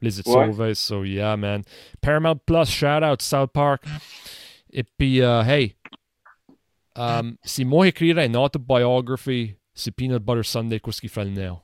[0.00, 0.46] Les ai Ouais.
[0.52, 1.62] sauvés, so yeah, man.
[2.00, 3.82] Paramount Plus, shout out South Park.
[4.70, 5.74] Et puis, euh, hey,
[6.96, 11.62] um, si moi écrirais une autobiography sur Peanut Butter Sunday, qu'est-ce qu'il now?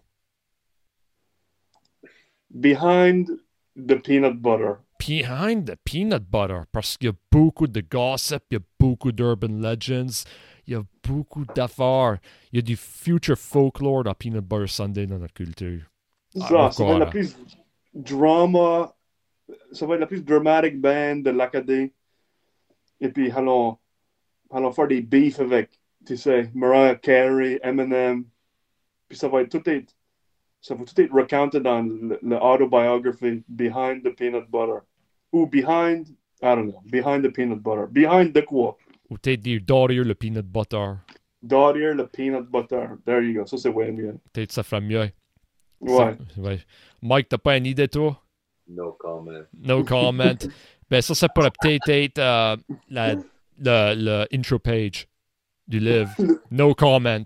[2.50, 3.28] Behind
[3.76, 4.78] the peanut butter.
[4.98, 9.10] Behind the peanut butter, parce qu'il y a beaucoup de gossip, il y a beaucoup
[9.10, 10.24] d'urban legends,
[10.66, 12.18] il y a beaucoup d'affaires,
[12.52, 15.82] il y a du future folklore dans Peanut Butter Sunday dans notre culture.
[16.34, 17.36] Ça, ça va être la plus
[17.94, 18.94] drama,
[19.72, 21.92] ça va être la plus dramatic band de l'Acadie.
[23.00, 23.78] Et puis, allons,
[24.50, 25.70] allons faire des beefs avec,
[26.06, 28.24] tu sais, Mariah Carey, Eminem.
[29.08, 29.94] Puis ça va être tout être,
[30.60, 31.86] ça va tout être recounted dans
[32.40, 34.80] autobiography Behind the Peanut Butter.
[35.32, 36.08] Ou Behind,
[36.42, 37.86] I don't know, Behind the Peanut Butter.
[37.90, 38.76] Behind the quoi?
[39.12, 40.92] Ou peut-être dire Daughter le peanut butter.
[41.42, 42.86] Daughter, le peanut butter.
[43.04, 43.46] There you go.
[43.46, 44.14] Ça, c'est ouais, bien.
[44.32, 45.10] Peut-être ça ferait mieux.
[45.80, 45.96] Ouais.
[46.34, 46.60] Ça- ouais.
[47.02, 48.22] Mike, t'as pas une idée, toi?
[48.68, 49.42] No comment.
[49.52, 50.34] No comment.
[50.90, 52.56] ben, ça, ça pourrait peut-être être euh,
[52.88, 53.20] la, le,
[53.58, 55.06] le intro page
[55.68, 56.10] du livre.
[56.50, 57.24] No comment.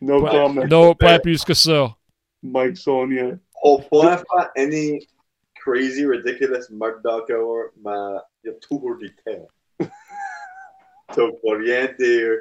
[0.00, 0.64] No Pas- comment.
[0.66, 1.94] Non, pas plus que ça.
[2.42, 3.38] Mike Sonia.
[3.62, 5.06] On pourrait faire any
[5.54, 9.46] crazy, ridiculous Mark Docker, mais il y a toujours du temps.
[11.14, 12.40] Donc, pour rien dire,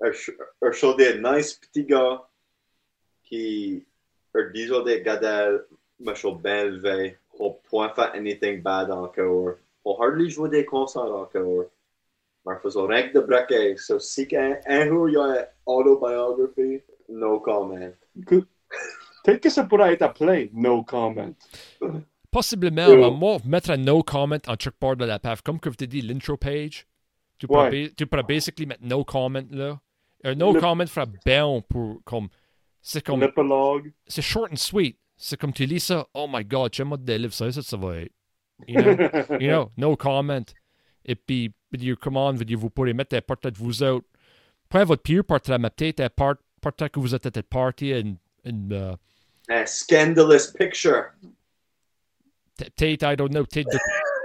[0.00, 2.22] un, ch- un show des nice petits gars
[3.22, 3.84] qui,
[4.34, 5.64] un disons des gadels,
[6.00, 7.18] mais show bien élevé.
[7.38, 9.54] On pourrait faire anything bad encore.
[9.84, 11.64] On hardly jouer des concerts encore.
[12.46, 13.76] Mais faisons rien que de braquer.
[13.76, 17.92] So, si un, un jour il y a une autobiography, no comment.
[18.26, 21.34] Peut-être que ça pourrait être appelé No Comment.
[22.30, 25.86] Possiblement, mais moi, mettre un no comment en part de la page, comme que tu
[25.86, 26.86] dit l'intro page.
[27.38, 27.92] Tu pourrais, Ouais.
[27.96, 29.80] tu pourrais basically mettre no comment là.
[30.22, 32.28] Un no Le- comment ferait bien pour comme.
[32.80, 33.20] C'est comme.
[33.20, 33.92] L'épilogue.
[34.06, 34.98] C'est short and sweet.
[35.16, 37.76] C'est comme tu lis ça, oh my god, j'aime moi des livres, ça, ça, ça
[37.76, 38.12] va être.
[38.66, 38.90] You know?
[39.40, 40.44] you know, no comment.
[41.04, 44.06] Et puis, dire comment vous pourrez mettre un portrait de vous autres.
[44.68, 47.90] Pas votre pire portrait, mais peut-être un part- portrait que vous êtes à cette party,
[47.90, 48.96] une, une, euh,
[49.48, 51.04] A scandalous picture.
[52.56, 53.78] t- peut-être, I don't know, peut-être de-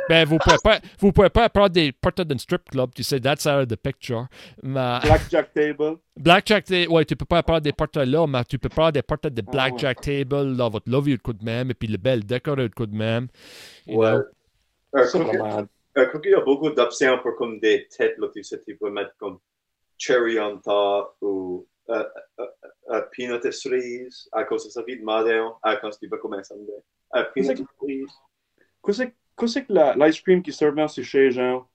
[0.10, 3.20] Ben, vous pouvez pas, vous pouvez pas prendre des portraits d'un strip club, tu sais,
[3.20, 4.28] that's out of the picture.
[4.64, 5.98] Mais, Blackjack Table.
[6.18, 9.04] Blackjack, ta- ouais, tu peux pas prendre des portraits là, mais tu peux prendre des
[9.04, 11.98] portraits de Ah, Blackjack Table, là, votre love, il coup de même, et puis le
[11.98, 13.28] bel décor, il coup de même.
[13.86, 14.18] You Ouais.
[15.12, 15.68] cookie, malade.
[15.96, 19.16] un cookie a beaucoup d'options pour comme des têtes, là, tu sais, tu peux mettre
[19.18, 19.38] comme
[19.98, 22.04] cherry on top ou euh,
[22.40, 22.46] euh,
[22.92, 26.34] euh, peanut et cerise à cause de sa vie de madame, à cause du comme
[26.34, 26.72] un sundae.
[27.16, 28.12] Euh, peanut et cerise.
[28.86, 31.68] Qu'est-ce que- qu'est-ce que la- l'ice cream qui servait c'est chez Jean?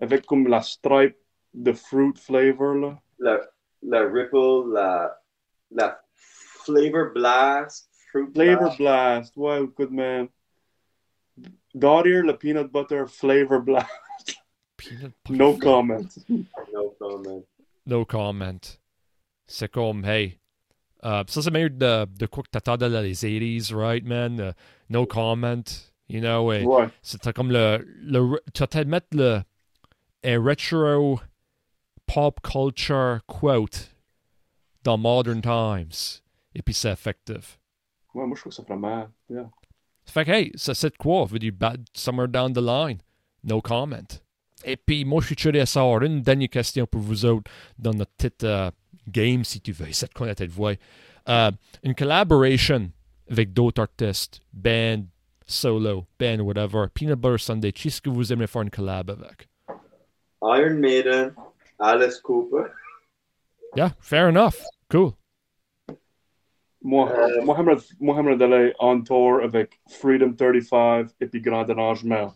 [0.00, 1.16] Avec comme la stripe
[1.52, 3.00] de fruit flavor, là?
[3.18, 3.40] La,
[3.82, 5.16] la ripple, la,
[5.70, 6.00] la
[6.64, 8.78] flavor blast, fruit Flavor blast.
[8.78, 9.36] Blast.
[9.36, 10.28] Ouais, good man.
[11.74, 13.88] Daughter, le peanut butter flavor blast.
[14.76, 16.08] Peanut No comment.
[16.72, 17.44] No comment.
[17.86, 18.78] No comment.
[19.46, 20.38] C'est comme, hey,
[21.06, 24.40] Uh, ça, c'est meilleur de, de quoi que t'attendais dans les 80s, right, man?
[24.40, 24.52] Uh,
[24.88, 25.62] no comment,
[26.08, 26.46] you know?
[26.46, 26.64] Ouais.
[27.02, 27.84] C'était comme le.
[28.02, 29.42] le tu vas peut-être mettre le.
[30.26, 31.20] Un retro
[32.06, 33.94] pop culture quote
[34.82, 36.22] dans Modern Times.
[36.54, 37.58] Et puis c'est effectif.
[38.14, 39.08] Ouais, moi, je trouve ça vraiment.
[39.28, 39.50] Yeah.
[40.06, 41.24] Fait que, hey, ça c'est quoi?
[41.26, 42.98] Veut dire bad somewhere down the line?
[43.42, 44.20] No comment.
[44.64, 47.92] Et puis, moi, je suis curieux à savoir une dernière question pour vous autres dans
[47.92, 48.70] notre petite euh,
[49.08, 49.92] game, si tu veux.
[49.92, 50.74] C'est de quoi la tête voix.
[51.28, 51.50] Euh,
[51.82, 52.90] une collaboration
[53.28, 55.04] avec d'autres artistes, band,
[55.46, 56.88] solo, band, whatever.
[56.88, 59.48] Peanut Butter Sunday, qui est-ce que vous aimeriez faire une collab avec?
[60.42, 61.34] Iron Maiden,
[61.78, 62.70] Alice Cooper.
[63.76, 64.56] Yeah, fair enough.
[64.90, 65.12] Cool.
[66.82, 71.68] Moi, uh, moi, j'aimerais- moi, j'aimerais d'aller on tour avec Freedom 35 et puis Grand
[71.70, 72.34] Arrangement.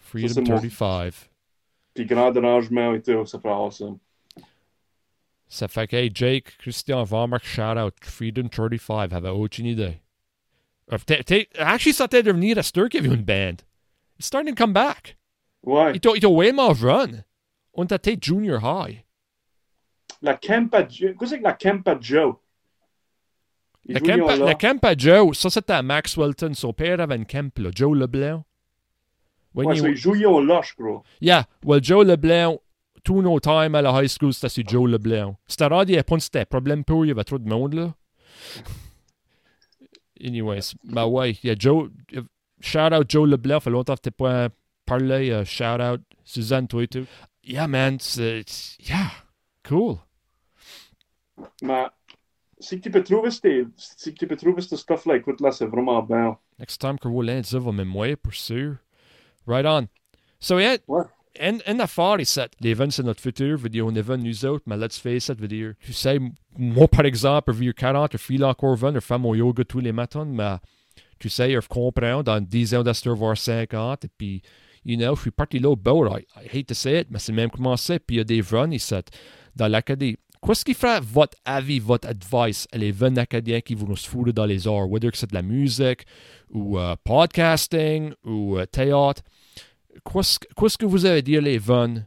[0.00, 1.12] Freedom 35.
[1.94, 3.98] Puis Grand Arrangement et tout, ça ferait awesome.
[5.46, 7.92] Ça fait que, hey, Jake, Christian, Varmark, shout out.
[8.02, 10.00] Freedom 35, avait aucune idée.
[10.90, 13.56] Actually, ça t'est devenir à Stir qu'il y avait une band.
[14.18, 15.16] It's starting to come back.
[15.62, 15.92] Ouais.
[15.94, 17.22] Il t'a il t'a vraiment run.
[17.74, 19.02] On t'a été junior high.
[20.20, 21.14] La Kempa Joe.
[21.18, 22.34] Qu'est-ce que la Kempa Joe?
[23.86, 24.46] Il Le joue camp, à- là.
[24.48, 26.52] le camp à Joe, ça c'était à Maxwellton.
[26.54, 28.44] Son père avait un camp là, Joe Leblanc.
[29.54, 31.02] When Ouais, you- ça, il joue là, je crois.
[31.20, 32.60] Yeah, well, Joe Leblanc,
[33.02, 35.36] tout nos time à la high school, c'était sur Joe Leblanc.
[35.48, 37.74] C'était rare, il n'y avait pas de problème pour, il y avait trop de monde
[37.74, 37.94] là.
[40.22, 41.90] Anyways, bah ouais, il y a Joe,
[42.60, 44.48] shout out Joe Leblanc, fait longtemps que t'es pas
[44.86, 47.06] parlé, uh, shout out Suzanne, toi et tout.
[47.42, 48.44] Yeah, man, c'est,
[48.78, 49.10] yeah,
[49.66, 49.96] cool.
[51.60, 51.86] Mais
[52.60, 56.02] si tu peux trouver ces, si tu peux trouver ce stuff-là, écoute, là, c'est vraiment
[56.02, 56.38] bien.
[56.58, 58.76] Next time que vous l'avez, ça va me pour sûr.
[59.46, 59.88] Right on.
[60.38, 61.02] So, yeah, Ouais.
[61.40, 63.56] En, en affaire, ici, l'event, c'est notre futur.
[63.56, 66.18] Veut dire, on est nous autres, mais let's face it, veut dire, tu sais,
[66.56, 69.80] moi, par exemple, je vis 40, je file encore 20, je fais mon yoga tous
[69.80, 70.56] les matins, mais
[71.18, 74.42] tu sais, je comprends, dans 10 ans, d'être voir 50, et puis,
[74.84, 76.06] you know, je suis parti là au bout.
[76.06, 78.40] I, I hate to say it, mais c'est même commencé, puis il y a des
[78.40, 78.94] runs ici,
[79.56, 80.16] dans l'académie.
[80.44, 84.32] Qu'est-ce qui ferait votre avis, votre advice à les jeunes acadiens qui vont se foutre
[84.32, 86.04] dans les arts, whether que c'est de la musique,
[86.50, 89.22] ou euh, podcasting, ou euh, théâtre?
[90.04, 92.06] Qu'est-ce que vous avez à dire les jeunes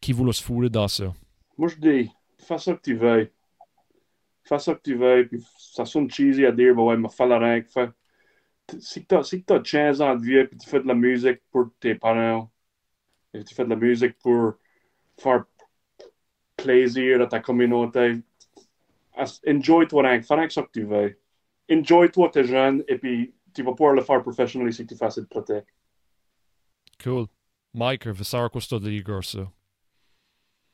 [0.00, 1.12] qui vont se foutre dans ça?
[1.56, 3.32] Moi, je dis, fais ça que tu veux.
[4.44, 7.26] Fais ça que tu veux, puis ça sonne cheesy à dire, bah ouais, mais fais
[7.26, 7.68] la règle.
[7.68, 7.88] Fais...
[8.80, 11.40] Si tu as, si t'as 15 ans de vie, puis tu fais de la musique
[11.50, 12.50] pour tes parents,
[13.34, 14.54] et tu fais de la musique pour
[15.18, 15.44] faire
[16.56, 18.22] plaisir à ta communauté,
[19.16, 21.18] as- enjoy-toi rien, fais rien que ça que tu veux.
[21.70, 25.28] Enjoy-toi, t'es jeune, et puis tu vas pouvoir le faire professionnellement si tu fais cette
[25.28, 25.66] pratique.
[27.02, 27.26] Cool.
[27.74, 28.06] Mike.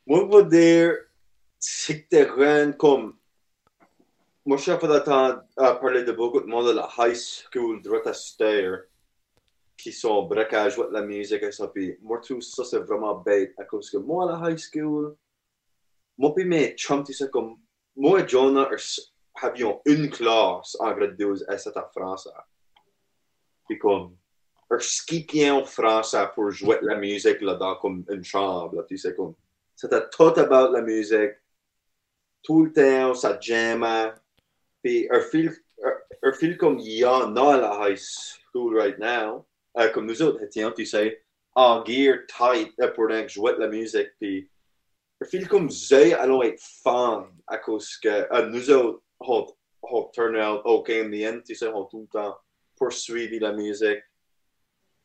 [0.06, 0.94] Moi, je veux dire,
[1.58, 3.16] c'est que t'es rien comme.
[4.44, 7.80] Moi, je suis pas d'attendre à parler de beaucoup de monde de la high school,
[7.82, 8.84] droit à Stair,
[9.76, 11.68] qui sont braquages de la musique et ça.
[11.68, 13.54] Puis, moi, tout ça, c'est vraiment bête.
[13.58, 15.16] À cause que moi, à la high school,
[16.16, 17.56] moi, puis mes chums, tu comme.
[17.96, 18.68] Moi et Jonah
[19.42, 22.30] avions une classe en grade 12 et c'était en français.
[23.66, 24.16] Puis, comme.
[24.70, 28.98] Un ski en français pour jouer la musique là, dans comme une chambre, là, tu
[28.98, 29.34] sais, comme.
[29.80, 31.32] Tout about la musique.
[32.42, 34.12] Tout le temps, ça jammait.
[34.82, 35.52] Puis, un fil,
[36.22, 39.46] un, comme il y à la high school right now,
[39.78, 41.22] euh, comme nous autres étions, tu sais,
[41.54, 44.10] en gear tight pour jouer la musique.
[44.20, 44.50] Puis,
[45.20, 49.46] un fil comme Zay allons être fan à cause que euh, nous autres, on,
[49.82, 52.36] on turn out OK in the end, tu sais, on tout le temps
[52.76, 54.02] poursuivi la musique.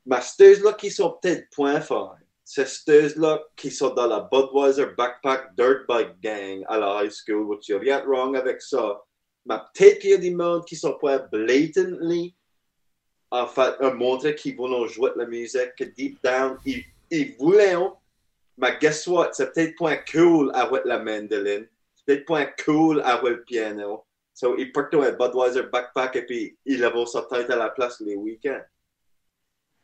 [0.06, 5.56] Mais ceux-là qui sont peut-être point forts, c'est ceux-là qui sont dans la Budweiser Backpack
[5.56, 9.01] Dirt Bike Gang à la high school, which a rien wrong avec ça?
[9.45, 12.36] Mais peut-être qu'il y a des mondes qui sont pas blatantly,
[13.32, 17.76] en fait, euh, montrer qu'ils voulaient jouer la musique, que deep down, ils, ils voulaient,
[18.58, 19.32] mais guess what?
[19.34, 21.67] C'est peut-être pas cool à de la mandoline.
[21.96, 24.05] C'est peut-être pas cool à jouer le piano.
[24.34, 28.16] So, ils partent un Budweiser Backpack et puis ils lèvent sa à la place les
[28.16, 28.62] week-ends.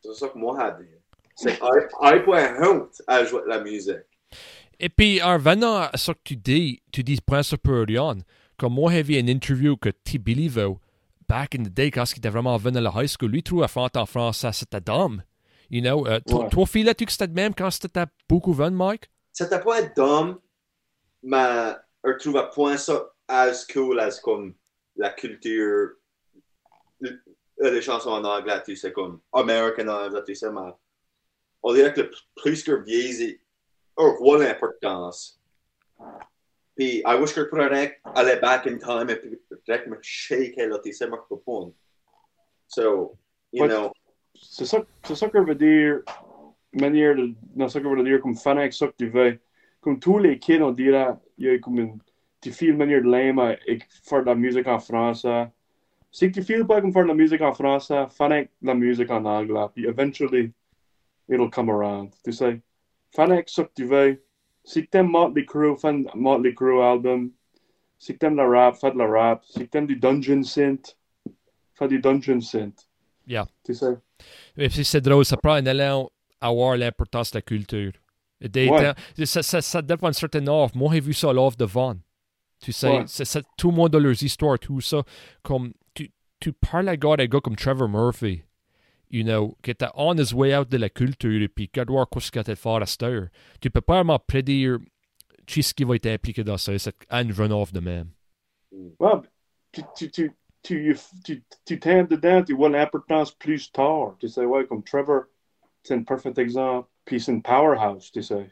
[0.02, 0.90] C'est ça que moi j'ai dit.
[1.36, 1.58] C'est
[2.02, 3.96] I pas honte à jouer de la musique.
[4.78, 8.16] Et puis, en venant à ce que tu dis, tu dis point ça pour rien.
[8.56, 10.18] Comme moi, j'ai vu une interview que T.
[10.18, 10.80] Bilivo,
[11.28, 13.62] back in the day, quand il était vraiment venu à la high school, lui, trouve
[13.62, 15.22] à faire en français, c'était dame.
[15.70, 16.48] You know, euh, Ouais.
[16.48, 19.08] toi, filais-tu que c'était de même quand c'était beaucoup venu, Mike?
[19.32, 20.38] C'était pas dumb,
[21.22, 21.72] mais
[22.04, 24.54] je trouve point ça as cool as comme
[24.96, 25.90] la culture,
[27.68, 30.72] les chansons en anglais, tu sais, comme American anglais, tu sais, mais
[31.62, 33.38] on dirait que plus que vieillit,
[33.96, 35.38] on voit l'importance.
[36.74, 40.68] Puis, I wish que je pourrais aller back in time et puis direct me shaker
[40.68, 41.74] là, tu sais, ma coupon.
[42.66, 43.18] So,
[43.52, 43.92] you But- know,
[44.34, 46.00] C'est ça, c'est ça que veut dire,
[46.72, 49.38] manière de, non, ça que veut dire comme fan avec ça que tu veux.
[49.82, 51.98] Comme tous les kids, on dirait, il y a comme une,
[52.40, 55.48] tu fais une manière de l'aimer et faire de la musique en français.
[56.10, 59.24] Si tu fais pas comme faire de la musique en français, de la musique en
[59.24, 60.52] anglais, puis eventually,
[61.28, 62.10] it'll come around.
[62.24, 62.60] Tu sais,
[63.16, 64.22] avec ça que tu veux.
[64.64, 67.30] Si t'aimes Motley Crue, de Motley Crue album.
[67.98, 69.44] Si t'aimes le rap, fais de la rap.
[69.44, 70.96] Si t'aimes du dungeon synth,
[71.74, 72.86] fais du dungeon synth.
[73.26, 73.46] Yeah.
[73.64, 73.96] Tu sais.
[74.56, 76.10] Et puis c'est drôle, ça prend un élan
[76.40, 77.92] à voir l'importance de la culture.
[78.40, 78.94] Des Ouais.
[79.26, 80.74] ça, ça, ça dépend d'une certaine offre.
[80.76, 81.96] Moi, j'ai vu ça à l'offre de Vaughan.
[82.58, 83.04] Tu sais, Ouais.
[83.06, 85.02] c'est- c'est- tout le monde a leurs histoires, tout ça.
[85.42, 85.72] Comme,
[86.40, 88.42] tu, tu parles à gars, des gars comme Trevor Murphy,
[89.10, 92.06] you know, qui était on his way out de la culture et puis qui doit
[92.10, 93.28] voir ce qu'il a fait à cette heure.
[93.60, 94.78] Tu peux pas vraiment prédire
[95.46, 96.78] ce qui va être impliqué dans ça.
[96.78, 98.10] C'est un run-off de même.
[98.72, 99.10] Ouais,
[99.72, 104.16] tu, tu, tu, tu, tu, tu dedans, tu vois l'importance plus tard.
[104.18, 105.24] Tu sais, ouais, comme Trevor,
[105.82, 106.88] c'est un parfait exemple.
[107.04, 108.50] Puis c'est une powerhouse, tu sais.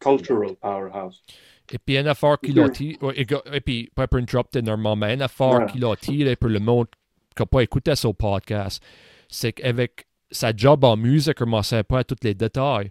[0.00, 1.22] Cultural powerhouse.
[1.72, 2.70] Et puis, une affaire qui l'a Mhm.
[2.72, 3.26] tiré, et,
[3.56, 4.20] et puis, pas pour
[4.62, 5.66] normalement, mais une affaire Ouais.
[5.66, 6.86] qui l'a tiré pour le monde
[7.36, 8.82] qui n'a pas écouté son podcast,
[9.28, 12.88] c'est qu'avec sa job en musique, il ne savait pas tous les détails,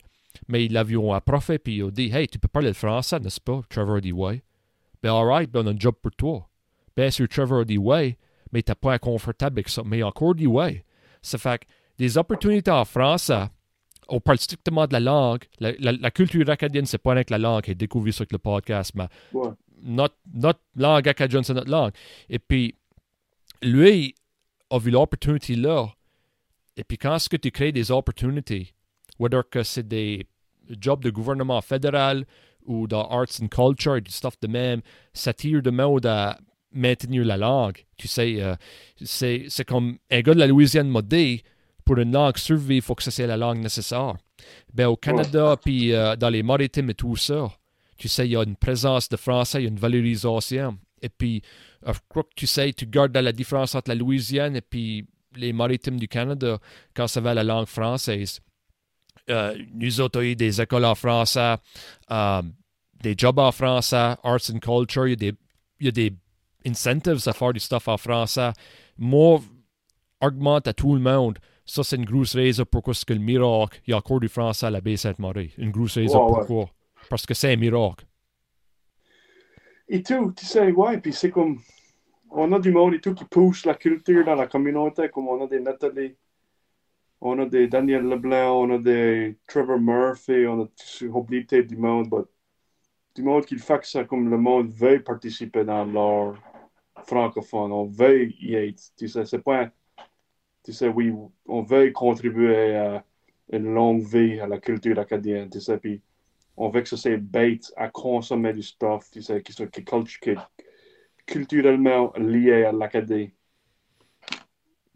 [0.48, 3.42] mais il l'avait approché, puis il a dit Hey, tu peux parler le français, n'est-ce
[3.42, 4.42] pas Trevor a dit Ouais.
[5.02, 6.48] Ben, alright, ben, on a un job pour toi.
[6.96, 8.18] Bien sûr, Trevor a dit Ouais,
[8.52, 9.82] mais t'es pas confortable avec ça.
[9.86, 10.84] Mais a encore dit Ouais.
[11.22, 11.66] Ça fait que
[11.98, 13.46] des opportunités en français,
[14.10, 15.44] on parle strictement de la langue.
[15.60, 17.64] La, la- la culture acadienne, c'est pas avec la langue.
[17.66, 19.50] J'ai découvert ça avec le podcast, mais Ouais.
[19.82, 21.92] notre, notre langue acadienne, c'est notre langue.
[22.30, 22.76] Et puis,
[23.62, 24.16] lui
[24.70, 25.88] a vu l'opportunité là.
[26.76, 28.74] Et puis, quand est-ce que tu crées des opportunités,
[29.20, 30.26] whether que c'est des
[30.82, 32.26] jobs de gouvernement fédéral
[32.66, 34.82] ou dans arts and culture, du stuff de même,
[35.14, 36.38] ça tire de mode à
[36.72, 37.86] maintenir la langue.
[37.98, 38.56] Tu sais, euh,
[39.04, 41.42] c'est c'est comme un gars de la Louisiane m'a dit,
[41.88, 44.16] pour une langue survivre, il faut que ça soit la langue nécessaire.
[44.74, 47.50] Ben, au Canada, puis euh, dans les maritimes et tout ça,
[47.98, 50.78] tu sais, il y a une présence de français, il y a une valorisation.
[51.02, 51.42] Et puis,
[51.86, 55.08] je crois que tu sais, tu gardes la différence entre la Louisiane et puis
[55.38, 56.60] les maritimes du Canada
[56.94, 58.42] quand ça va à la langue française.
[59.30, 61.56] Euh, nous autres, il y a des écoles en français,
[62.12, 62.42] euh,
[63.02, 65.34] des jobs en français, arts and culture, il y a des,
[65.80, 66.14] il y a des
[66.66, 68.52] incentives à faire du stuff en français.
[68.98, 69.40] Moi,
[70.22, 71.40] augmente à tout le monde.
[71.68, 74.30] Ça, c'est une grosse raison pourquoi ce que le miracle, il y a encore du
[74.30, 75.54] français à la baie Sainte-Marie.
[75.58, 76.38] Une grosse raison Ouais, ouais.
[76.38, 76.70] pourquoi?
[77.10, 78.06] Parce que c'est un miracle.
[79.90, 81.60] Et tout, tu sais, ouais, puis c'est comme,
[82.32, 85.44] on a du monde et tout qui pousse la culture dans la communauté, comme on
[85.44, 86.16] a des Nathalie,
[87.22, 90.68] on a des Daniel Leblanc, on a des Trevor Murphy, on a
[91.10, 92.24] oublié du monde, mais
[93.16, 96.36] du monde qui fait que ça, comme le monde veut participer dans l'art
[97.06, 99.72] francophone, on veut y être, tu sais, c'est pas, un-
[100.68, 101.14] tu sais, oui,
[101.48, 103.06] on veut contribuer à
[103.54, 106.02] une longue vie à la culture acadienne, tu sais, puis
[106.58, 110.38] on veut que ça soit bête à consommer du stuff, tu sais, qui est
[111.26, 113.32] culturellement lié à l'académie.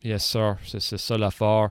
[0.04, 0.58] Yes, sir.
[0.66, 1.70] C'est ça l'affaire.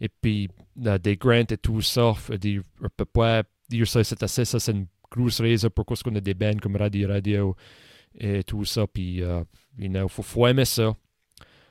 [0.00, 4.44] Et puis, des grants et tout ça, dire, on peut pas dire ça, c'est assez,
[4.44, 7.54] ça, c'est une grosse raison pourquoi on a des bands comme Radio Radio
[8.18, 8.88] et tout ça.
[8.88, 9.18] Puis,
[9.78, 10.96] you know, faut, faut aimer ça.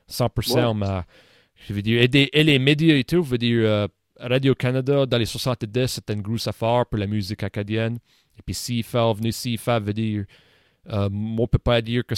[0.07, 1.01] 100%, mais
[1.67, 3.87] je veux dire, et, des- et les médias et tout, je veux dire, euh,
[4.19, 7.97] Radio-Canada, dans les 70, c'était une grosse affaire pour la musique acadienne.
[8.37, 10.25] Et puis, CFA, venir CFA veut dire,
[10.89, 12.15] euh, moi, on peut pas dire que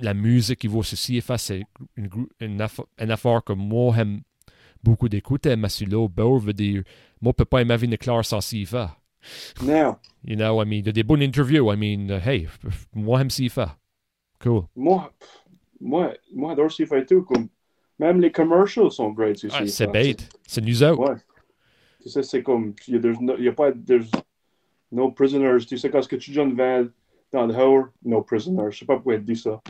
[0.00, 1.62] la musique qui vaut sur CFA, c'est
[1.96, 2.08] une,
[2.40, 4.22] une, affa- une affaire que moi, j'aime
[4.82, 6.82] beaucoup d'écouter, mais sur l'autre veut dire,
[7.20, 8.96] moi, je peux pas imaginer clair sans CFA.
[9.62, 11.70] Now, You know, I mean, il y a des bonnes interviews.
[11.72, 12.46] I mean, uh, hey,
[12.94, 13.76] moi, j'aime CFA.
[14.40, 14.64] Cool.
[14.74, 15.12] moi,
[15.80, 17.48] moi, moi, j'adore CFA et tout, comme,
[18.00, 19.68] même les commercials sont great sur Ouais, CFA.
[19.68, 20.28] c'est bête.
[20.46, 21.00] C'est nous autres.
[21.00, 21.16] Ouais.
[22.02, 24.10] Tu sais, c'est comme, il y a, there's no, a pas, there's
[24.90, 25.66] no prisoners.
[25.66, 26.86] Tu sais, quand ce que tu donnes vers
[27.30, 28.70] dans le haut, no prisoners.
[28.70, 29.60] Je sais pas pourquoi elle dit ça.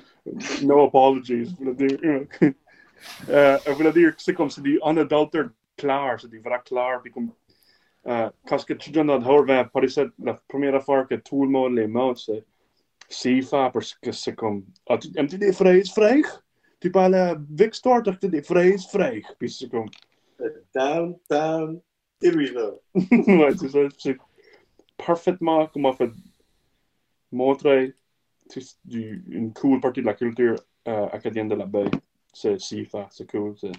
[0.62, 1.46] No apologies.
[1.46, 1.98] Je voulais dire,
[3.28, 7.00] euh, je voulais dire c'est comme, c'est du unadulterated clair, c'est du vrai clair.
[7.02, 7.32] Puis comme,
[8.06, 9.92] euh, quand ce que tu donnes dans le vers Paris,
[10.22, 12.44] la première affaire que tout le monde les montre, c'est
[13.42, 16.26] CFA, parce que c'est comme, ah, tu des fraises fraîches?
[16.80, 19.24] Tu parles à Vic as des fraises fraîches.
[19.38, 19.88] Puis c'est comme,
[20.74, 21.80] down, down,
[22.20, 22.58] dérive.
[22.94, 23.78] ouais, c'est ça.
[23.98, 24.16] C'est
[24.96, 26.10] parfaitement comment fait
[27.32, 27.94] montrer
[28.50, 30.56] tu sais, du- une cool partie de la culture
[30.88, 31.90] euh, acadienne de la baie.
[32.32, 33.54] C'est CFA, c'est cool.
[33.60, 33.70] c'est-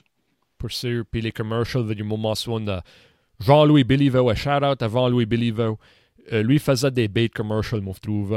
[0.57, 1.03] Pour sûr.
[1.09, 2.79] Puis les commercials, moi, mentionne euh,
[3.39, 4.29] Jean-Louis Béliveau.
[4.29, 5.77] Un shout-out à Jean-Louis Béliveau.
[6.31, 8.33] euh, lui faisait des bait commercials, moi, je trouve.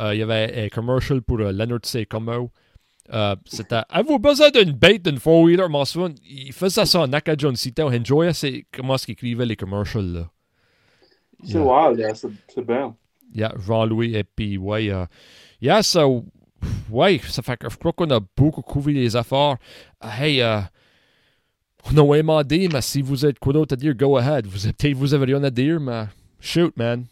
[0.00, 2.06] Euh, il y avait un commercial pour euh, Leonard C.
[2.06, 2.50] Como.
[3.12, 5.68] Euh, c'était Avez-vous besoin d'une bait d'une four-wheeler?
[5.68, 7.80] M'en souviens, il faisait ça en Acadian City.
[7.82, 10.12] On enjoyait c'est comment est-ce qu'il écrivait les commercials.
[10.12, 10.30] Là.
[11.44, 11.62] C'est Yeah.
[11.62, 12.94] wild, yeah, c'est bien.
[13.34, 14.90] Yeah, Jean-Louis, et puis, ouais.
[14.90, 15.04] euh,
[15.60, 16.24] yeah, so,
[16.90, 19.56] ouais, ça fait que je crois qu'on a beaucoup couvert les affaires.
[20.04, 20.60] Euh, hey, euh,
[21.92, 24.46] on a vraiment dit, mais si vous êtes quoi d'autre à dire, go ahead.
[24.46, 26.04] Vous avez- Peut-être vous avez rien à dire, mais
[26.40, 27.04] shoot, man.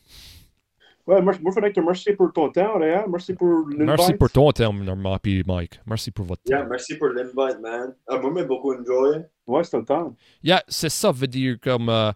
[1.06, 3.04] Ouais, moi, moi, je voudrais te remercier pour ton temps, Réal.
[3.08, 3.78] Merci pour l'invite.
[3.86, 5.78] Merci pour ton terme, Normand, puis Mike.
[5.86, 6.50] Merci pour votre temps.
[6.52, 7.94] Yeah, merci pour l'invite, man.
[8.08, 9.20] Ah, moi, j'ai beaucoup enjoyé.
[9.46, 10.16] Ouais, c'était le temps.
[10.42, 11.88] Yeah, c'est ça, veut dire comme.
[11.88, 12.10] euh,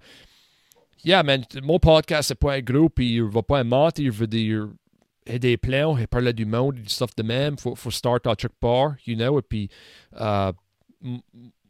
[1.04, 4.26] yeah, man, mon podcast, c'est pas un gros, puis il va pas mentir, il veut
[4.26, 4.68] dire.
[5.26, 7.90] Il y a des plans, il parle du monde, du stuff de même, faut, faut
[7.92, 9.68] start à quelque part, you know, et puis.
[10.20, 10.50] euh,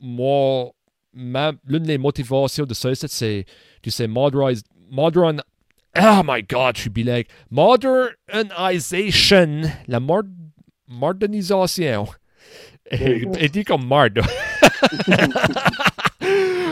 [0.01, 0.71] moi,
[1.13, 3.45] ma- l'une des motivations de ça, c'est- c'est,
[3.83, 5.43] tu sais, modernize, modern.
[5.97, 7.27] Oh my god, je suis bilingue.
[7.51, 10.27] Modernisation, la mod,
[10.89, 12.05] modernisation.
[12.05, 12.15] Go.
[13.39, 14.21] Elle dit comme marde.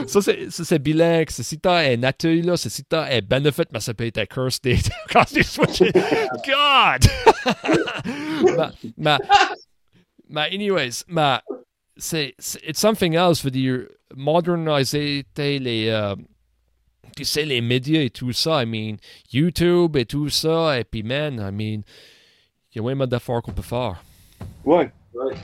[0.07, 1.31] ça, c'est, ça, c'est bilingue.
[1.31, 4.19] C'est si t'as un accueil, là, c'est si t'as un benefit, mais ça peut être
[4.19, 4.89] un curse date.
[5.13, 5.93] Quand tu switches.
[6.47, 7.07] God!
[8.57, 9.19] mais, mais,
[10.29, 11.39] mais, anyways, mais,
[11.97, 12.35] c'est,
[12.67, 16.15] it's something else, veut dire, moderniser les, euh,
[17.17, 18.63] tu sais, les médias et tout ça.
[18.63, 18.97] I mean,
[19.33, 20.79] YouTube et tout ça.
[20.79, 21.83] Et puis, man, I mean,
[22.73, 24.03] il y a vraiment d'efforts qu'on peut faire.
[24.65, 25.35] Ouais, Ouais.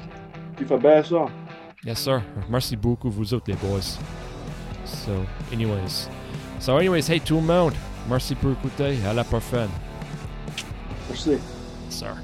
[0.56, 1.26] tu fais bien ça.
[1.84, 2.22] Yes, sir.
[2.48, 3.98] Merci beaucoup, vous autres, les boys.
[4.84, 5.12] So,
[5.52, 6.08] anyways.
[6.60, 7.74] So, anyways, hey, tout le monde.
[8.08, 8.96] Merci pour écouter.
[9.06, 9.68] À la prochaine.
[11.08, 11.38] Merci.
[11.90, 12.14] Sir.